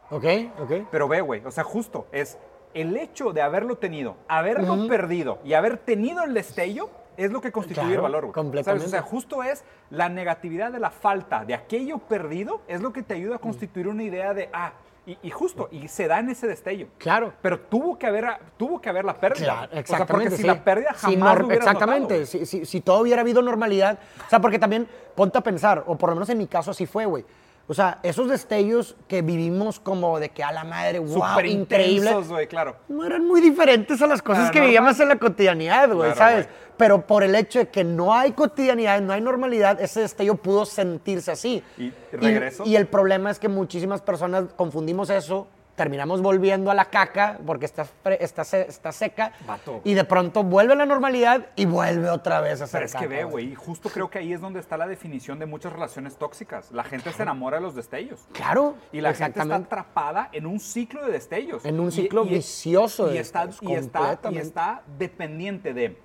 Ok, 0.09 0.25
ok. 0.59 0.71
Pero 0.91 1.07
ve, 1.09 1.21
güey, 1.21 1.43
o 1.45 1.51
sea, 1.51 1.63
justo 1.63 2.07
es 2.11 2.37
el 2.73 2.95
hecho 2.97 3.33
de 3.33 3.41
haberlo 3.41 3.75
tenido, 3.77 4.15
haberlo 4.27 4.87
perdido 4.87 5.39
y 5.43 5.53
haber 5.53 5.77
tenido 5.77 6.23
el 6.23 6.33
destello 6.33 6.89
es 7.17 7.31
lo 7.31 7.41
que 7.41 7.51
constituye 7.51 7.85
Claro, 7.85 7.95
el 7.99 8.01
valor, 8.01 8.21
güey. 8.25 8.33
completamente. 8.33 8.87
¿Sabes? 8.87 8.87
O 8.87 8.89
sea, 8.89 9.01
justo 9.07 9.43
es 9.43 9.63
la 9.91 10.09
negatividad 10.09 10.71
de 10.71 10.79
la 10.79 10.89
falta 10.89 11.45
de 11.45 11.53
aquello 11.53 11.99
perdido 11.99 12.61
es 12.67 12.81
lo 12.81 12.91
que 12.91 13.03
te 13.03 13.13
ayuda 13.13 13.35
a 13.35 13.39
constituir 13.39 13.87
una 13.87 14.01
idea 14.03 14.33
de, 14.33 14.49
ah, 14.51 14.73
y, 15.05 15.17
y 15.21 15.29
justo, 15.29 15.67
y 15.71 15.87
se 15.89 16.07
da 16.07 16.19
en 16.19 16.29
ese 16.29 16.47
destello. 16.47 16.87
Claro. 16.97 17.33
Pero 17.41 17.59
tuvo 17.59 17.99
que 17.99 18.07
haber, 18.07 18.25
tuvo 18.57 18.81
que 18.81 18.89
haber 18.89 19.03
la 19.05 19.19
pérdida. 19.19 19.45
Claro, 19.45 19.67
O 19.67 19.69
sea, 19.71 19.79
exactamente. 19.79 20.13
porque 20.29 20.35
si 20.37 20.41
sí. 20.41 20.47
la 20.47 20.63
pérdida 20.63 20.93
Si 20.95 21.13
jamás 21.13 21.37
lo 21.39 21.45
hubieras 21.45 21.67
Exactamente. 21.67 22.13
notado, 22.19 22.25
si, 22.25 22.45
si- 22.47 22.65
si 22.65 22.81
todo 22.81 23.01
hubiera 23.01 23.21
habido 23.21 23.41
normalidad. 23.43 23.99
O 24.25 24.29
sea, 24.29 24.39
porque 24.39 24.57
también 24.57 24.87
ponte 25.13 25.37
a 25.37 25.41
pensar, 25.41 25.83
o 25.85 25.95
por 25.97 26.09
lo 26.09 26.15
menos 26.15 26.29
en 26.29 26.37
mi 26.39 26.47
caso 26.47 26.71
así 26.71 26.85
fue, 26.87 27.05
güey. 27.05 27.25
O 27.65 27.73
sea, 27.73 27.99
esos 28.03 28.27
destellos 28.29 28.95
que 29.07 29.21
vivimos 29.21 29.79
como 29.79 30.19
de 30.19 30.29
que 30.29 30.43
a 30.43 30.51
la 30.51 30.65
madre, 30.65 30.99
wow, 30.99 31.23
increíble. 31.39 31.53
intensos, 31.53 32.27
güey, 32.27 32.47
claro. 32.47 32.75
no 32.89 33.05
eran 33.05 33.25
muy 33.25 33.39
diferentes 33.39 34.01
a 34.01 34.07
las 34.07 34.21
cosas 34.21 34.49
Ah, 34.49 34.51
que 34.51 34.59
vivíamos 34.59 34.99
en 34.99 35.07
la 35.07 35.15
cotidianidad, 35.17 35.87
güey, 35.87 36.11
Claro, 36.11 36.15
¿sabes? 36.17 36.45
güey. 36.47 36.57
Pero 36.75 37.07
por 37.07 37.23
el 37.23 37.33
hecho 37.35 37.59
de 37.59 37.69
que 37.69 37.83
no 37.85 38.13
hay 38.13 38.33
cotidianidad, 38.33 38.99
no 38.99 39.13
hay 39.13 39.21
normalidad, 39.21 39.79
ese 39.79 40.01
destello 40.01 40.35
pudo 40.35 40.65
sentirse 40.65 41.31
así. 41.31 41.63
Y 41.77 41.93
regreso. 42.11 42.63
Y, 42.65 42.75
el 42.75 42.87
problema 42.87 43.31
es 43.31 43.39
que 43.39 43.47
muchísimas 43.47 44.01
personas 44.01 44.45
confundimos 44.57 45.09
eso, 45.09 45.47
terminamos 45.75 46.21
volviendo 46.21 46.69
a 46.69 46.73
la 46.73 46.85
caca 46.85 47.39
porque 47.45 47.65
está, 47.65 47.85
está, 48.19 48.41
está 48.57 48.91
seca 48.91 49.33
Vato. 49.47 49.81
y 49.83 49.93
de 49.93 50.03
pronto 50.03 50.43
vuelve 50.43 50.73
a 50.73 50.75
la 50.75 50.85
normalidad 50.85 51.47
y 51.55 51.65
vuelve 51.65 52.09
otra 52.09 52.41
vez 52.41 52.61
a 52.61 52.67
ser 52.67 52.79
Pero 52.81 52.85
es 52.85 52.91
que 52.93 52.97
caca, 52.99 53.09
ve, 53.09 53.23
güey, 53.23 53.51
y 53.51 53.55
justo 53.55 53.89
creo 53.89 54.09
que 54.09 54.19
ahí 54.19 54.33
es 54.33 54.41
donde 54.41 54.59
está 54.59 54.77
la 54.77 54.87
definición 54.87 55.39
de 55.39 55.45
muchas 55.45 55.73
relaciones 55.73 56.15
tóxicas. 56.17 56.71
La 56.71 56.83
gente 56.83 57.11
se 57.11 57.23
enamora 57.23 57.57
de 57.57 57.63
los 57.63 57.75
destellos. 57.75 58.27
Claro, 58.33 58.75
Y 58.91 59.01
la 59.01 59.13
gente 59.13 59.39
está 59.39 59.55
atrapada 59.55 60.29
en 60.31 60.45
un 60.45 60.59
ciclo 60.59 61.05
de 61.05 61.11
destellos. 61.11 61.65
En 61.65 61.79
un 61.79 61.91
ciclo 61.91 62.25
y- 62.25 62.29
vicioso 62.29 63.07
de 63.07 63.15
y 63.15 63.17
está, 63.17 63.45
destellos, 63.47 63.71
y, 63.71 63.75
está, 63.75 64.19
y 64.31 64.37
está 64.37 64.83
dependiente 64.97 65.73
de 65.73 65.97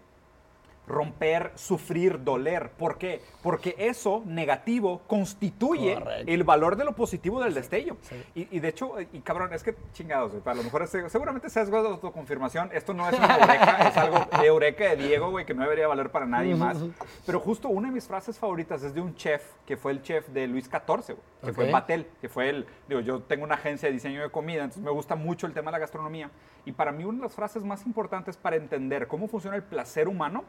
romper, 0.88 1.52
sufrir, 1.54 2.24
doler. 2.24 2.70
¿Por 2.70 2.98
qué? 2.98 3.20
Porque 3.42 3.74
eso 3.78 4.22
negativo 4.26 5.02
constituye 5.06 5.94
Correcto. 5.94 6.24
el 6.32 6.44
valor 6.44 6.76
de 6.76 6.84
lo 6.84 6.92
positivo 6.94 7.40
del 7.42 7.54
destello. 7.54 7.96
Y, 8.34 8.48
y 8.56 8.60
de 8.60 8.68
hecho, 8.68 8.94
y 9.00 9.20
cabrón, 9.20 9.52
es 9.52 9.62
que 9.62 9.74
chingados, 9.92 10.32
para 10.42 10.56
lo 10.56 10.62
mejor 10.62 10.82
es- 10.82 10.90
seguramente 11.12 11.48
seas 11.50 11.70
de 11.70 11.76
autoconfirmación. 11.76 12.70
Esto 12.72 12.94
no 12.94 13.08
es 13.08 13.18
una 13.18 13.34
eureka, 13.36 13.88
es 13.88 13.96
algo 13.96 14.18
de 14.40 14.46
eureka 14.46 14.84
de 14.84 14.96
Diego, 14.96 15.30
güey, 15.30 15.44
que 15.46 15.54
no 15.54 15.62
debería 15.62 15.86
valer 15.86 16.10
para 16.10 16.26
nadie 16.26 16.54
más. 16.54 16.78
Pero 17.26 17.40
justo 17.40 17.68
una 17.68 17.88
de 17.88 17.94
mis 17.94 18.06
frases 18.06 18.38
favoritas 18.38 18.82
es 18.82 18.94
de 18.94 19.00
un 19.00 19.14
chef, 19.14 19.42
que 19.66 19.76
fue 19.76 19.92
el 19.92 20.02
chef 20.02 20.28
de 20.28 20.46
Luis 20.46 20.64
XIV, 20.64 21.14
güey, 21.14 21.18
que 21.44 21.52
fue 21.52 21.66
Ok. 21.66 21.70
Batel, 21.72 22.06
que 22.20 22.28
fue 22.28 22.48
el, 22.48 22.66
digo, 22.88 23.00
yo 23.00 23.20
tengo 23.22 23.44
una 23.44 23.54
agencia 23.56 23.88
de 23.88 23.92
diseño 23.92 24.22
de 24.22 24.30
comida, 24.30 24.62
entonces 24.64 24.82
me 24.82 24.90
gusta 24.90 25.14
mucho 25.14 25.46
el 25.46 25.52
tema 25.52 25.70
de 25.70 25.72
la 25.72 25.78
gastronomía. 25.80 26.30
Y 26.64 26.72
para 26.72 26.92
mí 26.92 27.04
una 27.04 27.18
de 27.18 27.24
las 27.24 27.34
frases 27.34 27.64
más 27.64 27.86
importantes 27.86 28.36
para 28.36 28.56
entender 28.56 29.06
cómo 29.06 29.28
funciona 29.28 29.56
el 29.56 29.62
placer 29.62 30.08
humano 30.08 30.44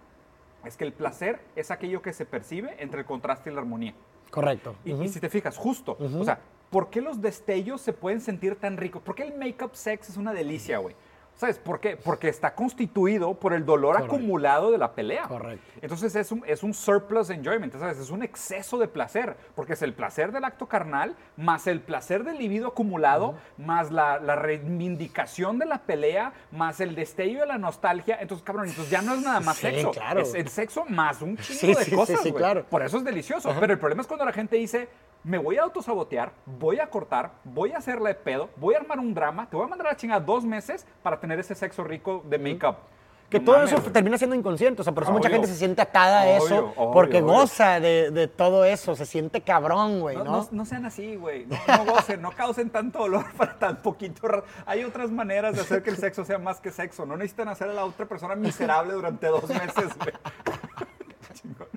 es 0.65 0.77
que 0.77 0.83
el 0.83 0.93
placer 0.93 1.39
es 1.55 1.71
aquello 1.71 2.01
que 2.01 2.13
se 2.13 2.25
percibe 2.25 2.75
entre 2.79 3.01
el 3.01 3.05
contraste 3.05 3.49
y 3.49 3.53
la 3.53 3.61
armonía. 3.61 3.93
Correcto. 4.29 4.75
Y, 4.85 5.07
si 5.09 5.19
te 5.19 5.29
fijas, 5.29 5.57
justo, 5.57 5.97
o 5.99 6.23
sea, 6.23 6.39
¿por 6.69 6.89
qué 6.89 7.01
los 7.01 7.21
destellos 7.21 7.81
se 7.81 7.93
pueden 7.93 8.21
sentir 8.21 8.55
tan 8.55 8.77
ricos? 8.77 9.01
¿Por 9.01 9.15
qué 9.15 9.23
el 9.23 9.37
make-up 9.37 9.71
sex 9.73 10.09
es 10.09 10.17
una 10.17 10.33
delicia, 10.33 10.77
güey? 10.77 10.95
¿Sabes 11.39 11.57
por 11.57 11.79
qué? 11.79 11.95
Porque 11.95 12.27
está 12.27 12.53
constituido 12.53 13.33
por 13.33 13.53
el 13.53 13.65
dolor 13.65 13.93
Correcto. 13.95 14.15
acumulado 14.17 14.71
de 14.71 14.77
la 14.77 14.91
pelea. 14.93 15.23
Correcto. 15.23 15.65
Entonces 15.81 16.13
es 16.17 16.33
un, 16.33 16.43
es 16.45 16.63
un 16.63 16.73
surplus 16.73 17.29
enjoyment, 17.29 17.73
¿sabes? 17.79 17.97
Es 17.97 18.09
un 18.09 18.23
exceso 18.23 18.77
de 18.77 18.89
placer, 18.89 19.37
porque 19.55 19.71
es 19.71 19.81
el 19.81 19.93
placer 19.93 20.33
del 20.33 20.43
acto 20.43 20.67
carnal, 20.67 21.15
más 21.37 21.65
el 21.67 21.79
placer 21.79 22.25
del 22.25 22.37
libido 22.39 22.67
acumulado, 22.67 23.35
más 23.57 23.89
la, 23.89 24.19
la 24.19 24.35
reivindicación 24.35 25.59
de 25.59 25.65
la 25.65 25.77
pelea, 25.83 26.33
más 26.51 26.81
el 26.81 26.93
destello 26.93 27.39
de 27.39 27.45
la 27.47 27.57
nostalgia. 27.57 28.17
Entonces, 28.19 28.43
cabrón, 28.43 28.67
entonces 28.67 28.91
ya 28.91 29.01
no 29.01 29.13
es 29.13 29.21
nada 29.21 29.39
más 29.39 29.55
Sí, 29.55 29.67
sexo, 29.67 29.91
claro. 29.91 30.19
es 30.19 30.33
el 30.33 30.49
sexo 30.49 30.83
más 30.89 31.21
un 31.21 31.37
chingo 31.37 31.59
Sí, 31.59 31.67
de 31.73 31.85
sí, 31.85 31.95
cosas, 31.95 32.19
claro. 32.35 32.65
Por 32.65 32.81
eso 32.83 32.97
es 32.97 33.05
delicioso. 33.05 33.55
Pero 33.57 33.71
el 33.71 33.79
problema 33.79 34.01
es 34.01 34.07
cuando 34.07 34.25
la 34.25 34.33
gente 34.33 34.57
dice, 34.57 34.89
me 35.23 35.37
voy 35.37 35.57
a 35.57 35.63
autosabotear, 35.63 36.31
voy 36.45 36.79
a 36.79 36.89
cortar, 36.89 37.31
voy 37.43 37.71
a 37.73 37.77
hacerle 37.77 38.13
pedo, 38.15 38.49
voy 38.55 38.75
a 38.75 38.77
armar 38.79 38.99
un 38.99 39.13
drama, 39.13 39.49
te 39.49 39.55
voy 39.55 39.65
a 39.65 39.69
mandar 39.69 39.87
a 39.87 39.89
la 39.91 39.97
chingada 39.97 40.19
dos 40.21 40.45
meses 40.45 40.85
para 41.03 41.19
tener 41.19 41.39
ese 41.39 41.55
sexo 41.55 41.83
rico 41.83 42.23
de 42.27 42.39
make-up. 42.39 42.75
Que 43.29 43.37
No 43.37 43.45
todo 43.45 43.55
mames, 43.57 43.71
eso 43.73 43.81
güey. 43.81 43.93
termina 43.93 44.17
siendo 44.17 44.35
inconsciente, 44.35 44.81
o 44.81 44.83
sea, 44.83 44.91
por 44.91 45.03
eso 45.03 45.11
mucha 45.11 45.29
gente 45.29 45.45
se 45.47 45.53
siente 45.53 45.83
atada 45.83 46.21
a 46.21 46.29
eso, 46.31 46.73
obvio, 46.75 46.91
porque 46.91 47.21
obvio. 47.21 47.33
goza 47.33 47.79
de, 47.79 48.09
de 48.09 48.27
todo 48.27 48.65
eso, 48.65 48.95
se 48.95 49.05
siente 49.05 49.41
cabrón, 49.41 49.99
güey, 49.99 50.17
No, 50.17 50.23
¿no? 50.23 50.31
no- 50.31 50.47
no 50.51 50.65
sean 50.65 50.85
así, 50.87 51.15
güey. 51.15 51.45
No, 51.45 51.85
gocen, 51.85 52.23
no 52.23 52.31
causen 52.31 52.71
tanto 52.71 52.97
dolor 52.97 53.25
para 53.37 53.59
tan 53.59 53.83
poquito. 53.83 54.27
Hay 54.65 54.83
otras 54.83 55.11
maneras 55.11 55.53
de 55.53 55.61
hacer 55.61 55.83
que 55.83 55.91
el 55.91 55.97
sexo 56.05 56.25
sea 56.25 56.39
más 56.39 56.59
que 56.59 56.71
sexo. 56.71 57.05
No 57.05 57.17
necesitan 57.17 57.49
hacer 57.49 57.69
a 57.69 57.73
la 57.73 57.85
otra 57.85 58.07
persona 58.07 58.33
miserable 58.35 58.93
durante 58.93 59.27
dos 59.27 59.47
meses, 59.47 59.95
güey. 59.99 60.13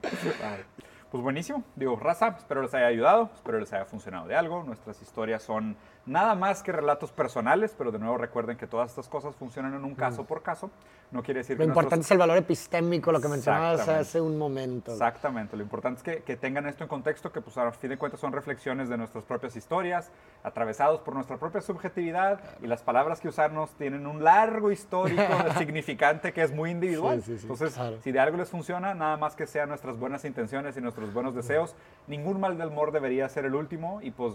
Pues 1.13 1.23
buenísimo. 1.23 1.63
Digo, 1.77 1.95
raza, 1.97 2.29
espero 2.39 2.63
les 2.63 2.73
haya 2.73 2.87
ayudado, 2.87 3.29
espero 3.35 3.61
les 3.61 3.71
haya 3.75 3.85
funcionado 3.85 4.27
de 4.27 4.35
algo. 4.35 4.65
Nuestras 4.65 5.03
historias 5.03 5.43
son 5.43 5.77
Nada 6.05 6.35
más 6.35 6.65
que 6.65 6.73
relatos 6.73 7.13
personales, 7.13 7.75
pero 7.79 7.93
de 7.93 7.99
nuevo 8.01 8.19
recuerden 8.19 8.57
que 8.57 8.67
todas 8.67 8.91
estas 8.91 9.09
cosas 9.09 9.37
funcionan 9.37 9.75
en 9.75 9.85
un 9.85 9.93
Mm. 9.93 9.97
caso 9.97 10.25
por 10.25 10.43
caso. 10.43 10.69
No 11.13 11.23
quiere 11.23 11.41
decir 11.41 11.57
Lo 11.57 11.61
que 11.65 11.69
importante 11.69 11.97
nuestros- 11.97 12.07
es 12.07 12.11
el 12.13 12.19
valor 12.19 12.37
epistémico, 12.39 13.13
lo 13.13 13.21
que 13.21 13.29
mencionabas 13.29 13.87
hace 13.87 14.21
un 14.21 14.37
momento. 14.39 14.91
Exactamente, 14.93 15.57
lo 15.57 15.63
importante 15.63 15.99
es 15.99 16.03
que, 16.03 16.23
que 16.25 16.37
tengan 16.37 16.67
esto 16.67 16.83
en 16.85 16.89
contexto, 16.89 17.31
que 17.31 17.41
pues 17.41 17.57
a 17.59 17.71
fin 17.73 17.91
de 17.91 17.99
cuentas 17.99 18.19
son 18.19 18.33
reflexiones 18.33 18.89
de 18.89 18.97
nuestras 18.97 19.23
propias 19.25 19.55
historias, 19.55 20.11
atravesados 20.43 21.01
por 21.03 21.15
nuestra 21.15 21.37
propia 21.37 21.61
subjetividad 21.61 22.41
y 22.63 22.67
las 22.67 22.83
palabras 22.83 23.21
que 23.21 23.29
usarnos 23.29 23.71
tienen 23.77 24.07
un 24.07 24.25
largo 24.25 24.73
histórico 24.73 25.23
significante 25.59 26.33
que 26.33 26.43
es 26.43 26.53
muy 26.53 26.71
individual. 26.71 27.23
Sí, 27.23 27.33
sí, 27.33 27.39
sí, 27.39 27.43
Entonces, 27.43 27.75
claro. 27.75 27.99
si 28.03 28.11
de 28.11 28.19
algo 28.19 28.39
les 28.39 28.49
funciona, 28.51 28.95
nada 28.95 29.17
más 29.19 29.37
que 29.37 29.47
sean 29.47 29.69
nuestras 29.69 29.99
buenas 29.99 30.25
intenciones 30.25 30.77
y 30.77 30.81
nuestros 30.81 31.13
buenos 31.13 31.35
deseos, 31.35 31.77
ningún 32.09 32.41
mal 32.41 32.59
del 32.59 32.69
humor 32.69 32.91
debería 32.91 33.29
ser 33.29 33.45
el 33.45 33.55
último 33.55 34.01
y 34.03 34.11
pues 34.11 34.35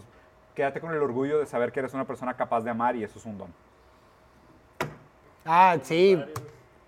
quédate 0.57 0.81
con 0.81 0.91
el 0.91 0.97
orgullo 1.03 1.37
de 1.37 1.45
saber 1.45 1.71
que 1.71 1.81
eres 1.81 1.93
una 1.93 2.05
persona 2.05 2.33
capaz 2.35 2.61
de 2.61 2.71
amar 2.71 2.95
y 2.95 3.03
eso 3.03 3.19
es 3.19 3.25
un 3.27 3.37
don. 3.37 3.47
Ah, 5.45 5.77
sí. 5.83 6.19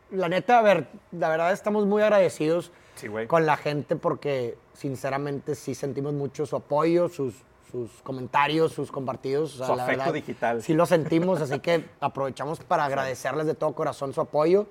La 0.10 0.28
neta, 0.28 0.58
a 0.58 0.62
ver, 0.64 0.88
la 1.12 1.30
verdad 1.30 1.52
estamos 1.54 1.86
muy 1.86 2.02
agradecidos 2.02 2.72
Sí, 2.96 3.08
con 3.28 3.46
la 3.46 3.58
gente 3.58 3.96
porque 3.96 4.58
sinceramente 4.74 5.54
sí 5.54 5.76
sentimos 5.76 6.14
mucho 6.14 6.48
su 6.48 6.56
apoyo, 6.56 7.10
sus, 7.10 7.36
sus 7.72 8.02
comentarios, 8.02 8.74
sus 8.74 8.92
compartidos. 8.92 9.54
o 9.54 9.58
sea, 9.60 9.68
Su 9.68 9.76
la 9.76 9.84
afecto 9.84 10.00
verdad, 10.00 10.14
digital. 10.16 10.62
Sí 10.64 10.74
lo 10.74 10.88
sentimos, 10.88 11.40
así 11.40 11.60
que 11.60 11.86
aprovechamos 12.02 12.60
para 12.62 12.86
agradecerles 12.86 13.46
de 13.46 13.54
todo 13.54 13.74
corazón 13.76 14.14
su 14.14 14.20
apoyo 14.22 14.66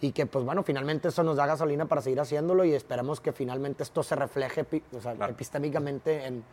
y 0.00 0.12
que 0.12 0.26
pues 0.26 0.44
bueno, 0.44 0.62
finalmente 0.62 1.08
eso 1.08 1.24
nos 1.24 1.36
da 1.36 1.44
gasolina 1.46 1.86
para 1.86 2.00
seguir 2.02 2.20
haciéndolo 2.20 2.64
y 2.64 2.72
esperemos 2.72 3.20
que 3.20 3.32
finalmente 3.32 3.82
esto 3.82 4.04
se 4.04 4.14
refleje 4.14 4.64
epi- 4.64 4.82
o 4.96 5.00
sea, 5.00 5.14
Claro. 5.14 5.32
epistémicamente 5.32 6.24
en 6.24 6.44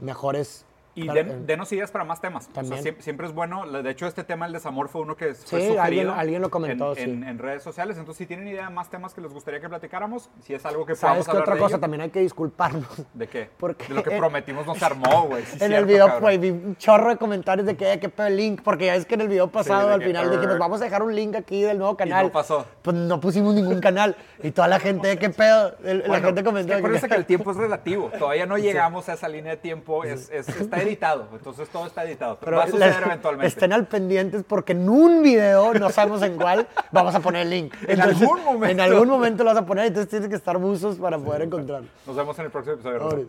mejores... 0.00 0.66
Y 0.96 1.06
para- 1.06 1.22
den- 1.24 1.46
denos 1.46 1.72
ideas 1.72 1.90
para 1.90 2.04
más 2.04 2.20
temas. 2.20 2.48
O 2.54 2.64
sea, 2.64 2.78
siempre, 2.78 3.02
siempre 3.02 3.26
es 3.26 3.32
bueno. 3.32 3.66
De 3.70 3.90
hecho, 3.90 4.06
este 4.06 4.22
tema, 4.24 4.46
el 4.46 4.52
desamor, 4.52 4.88
fue 4.88 5.00
uno 5.02 5.16
que 5.16 5.34
fue 5.34 5.60
Sí, 5.60 5.66
sugerido 5.68 5.82
alguien- 5.82 6.08
alguien 6.10 6.40
lo 6.42 6.50
comentó, 6.50 6.90
en, 6.90 6.96
sí. 6.96 7.02
en- 7.02 7.24
en 7.24 7.38
redes 7.38 7.62
sociales. 7.62 7.98
Entonces, 7.98 8.18
si 8.18 8.26
tienen 8.26 8.46
idea 8.48 8.68
de 8.68 8.74
más 8.74 8.90
temas 8.90 9.12
que 9.14 9.20
les 9.20 9.32
gustaría 9.32 9.60
que 9.60 9.68
platicáramos, 9.68 10.30
si 10.42 10.54
es 10.54 10.64
algo 10.66 10.86
que 10.86 10.94
¿Sabes 10.94 11.00
podamos 11.00 11.24
qué 11.26 11.30
hablar 11.32 11.42
otra 11.42 11.54
de 11.54 11.60
cosa? 11.60 11.74
ello, 11.76 11.80
También 11.80 12.00
hay 12.02 12.10
que 12.10 12.20
disculparnos. 12.20 12.88
¿De 13.12 13.26
qué? 13.26 13.50
Porque 13.58 13.86
de 13.88 13.94
lo 13.94 14.02
que 14.02 14.16
prometimos 14.16 14.66
no 14.66 14.74
se 14.74 14.84
armó, 14.84 15.24
güey. 15.26 15.44
sí, 15.44 15.56
en 15.56 15.62
el 15.62 15.68
cierto, 15.70 15.86
video, 15.86 16.06
cabrón. 16.06 16.22
pues, 16.22 16.40
vi 16.40 16.50
un 16.50 16.76
chorro 16.76 17.10
de 17.10 17.16
comentarios 17.16 17.66
de 17.66 17.76
que, 17.76 17.98
qué 17.98 18.08
pedo 18.08 18.26
el 18.28 18.36
link, 18.36 18.60
porque 18.62 18.86
ya 18.86 18.92
ves 18.92 19.04
que 19.06 19.14
en 19.14 19.20
el 19.22 19.28
video 19.28 19.48
pasado, 19.48 19.92
al 19.92 20.00
que, 20.00 20.06
final 20.06 20.30
dijimos, 20.30 20.54
"Arr". 20.54 20.58
vamos 20.60 20.80
a 20.80 20.84
dejar 20.84 21.02
un 21.02 21.14
link 21.14 21.34
aquí 21.34 21.62
del 21.62 21.78
nuevo 21.78 21.96
canal. 21.96 22.26
no 22.26 22.32
pasó. 22.32 22.66
Pues 22.82 22.96
no 22.96 23.20
pusimos 23.20 23.54
ningún 23.54 23.80
canal. 23.80 24.16
Y 24.42 24.50
toda 24.52 24.68
la 24.68 24.78
gente, 24.78 25.10
"Eh, 25.12 25.18
qué 25.18 25.30
pedo, 25.30 25.74
El- 25.82 25.98
la 26.00 26.06
Bueno, 26.06 26.26
gente 26.28 26.44
comentó. 26.44 26.72
es 26.74 26.82
que 26.82 27.00
que- 27.00 27.08
que 27.08 27.14
el 27.16 27.26
tiempo 27.26 27.50
es 27.50 27.56
relativo. 27.56 28.10
Todavía 28.18 28.46
no 28.46 28.56
llegamos 28.58 29.08
a 29.08 29.14
esa 29.14 29.28
línea 29.28 29.52
de 29.52 29.56
tiempo. 29.58 30.04
Es, 30.04 30.30
es- 30.30 30.48
está 30.48 30.83
editado. 30.84 31.28
Entonces, 31.32 31.68
todo 31.68 31.86
está 31.86 32.04
editado. 32.04 32.38
Pero, 32.40 32.56
va 32.56 32.64
a 32.64 32.68
suceder 32.68 33.02
eventualmente. 33.04 33.46
Estén 33.46 33.72
al 33.72 33.86
pendientes 33.86 34.44
porque 34.46 34.72
en 34.72 34.88
un 34.88 35.22
video, 35.22 35.74
no 35.74 35.90
sabemos 35.90 36.22
en 36.22 36.36
cuál, 36.36 36.66
vamos 36.92 37.14
a 37.14 37.20
poner 37.20 37.42
el 37.42 37.50
link. 37.50 37.74
En 37.88 38.00
algún 38.00 38.44
momento. 38.44 38.72
En 38.72 38.80
algún 38.80 39.08
momento 39.08 39.44
lo 39.44 39.50
vas 39.50 39.62
a 39.62 39.66
poner, 39.66 39.86
entonces 39.86 40.10
tienes 40.10 40.28
que 40.28 40.36
estar 40.36 40.58
buzos 40.58 40.96
para 40.96 41.18
poder 41.18 41.42
encontrarlo. 41.42 41.88
Nos 42.06 42.16
vemos 42.16 42.38
en 42.38 42.44
el 42.46 42.50
próximo 42.50 42.74
episodio. 42.74 43.28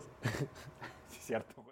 Sí, 1.10 1.18
cierto. 1.20 1.65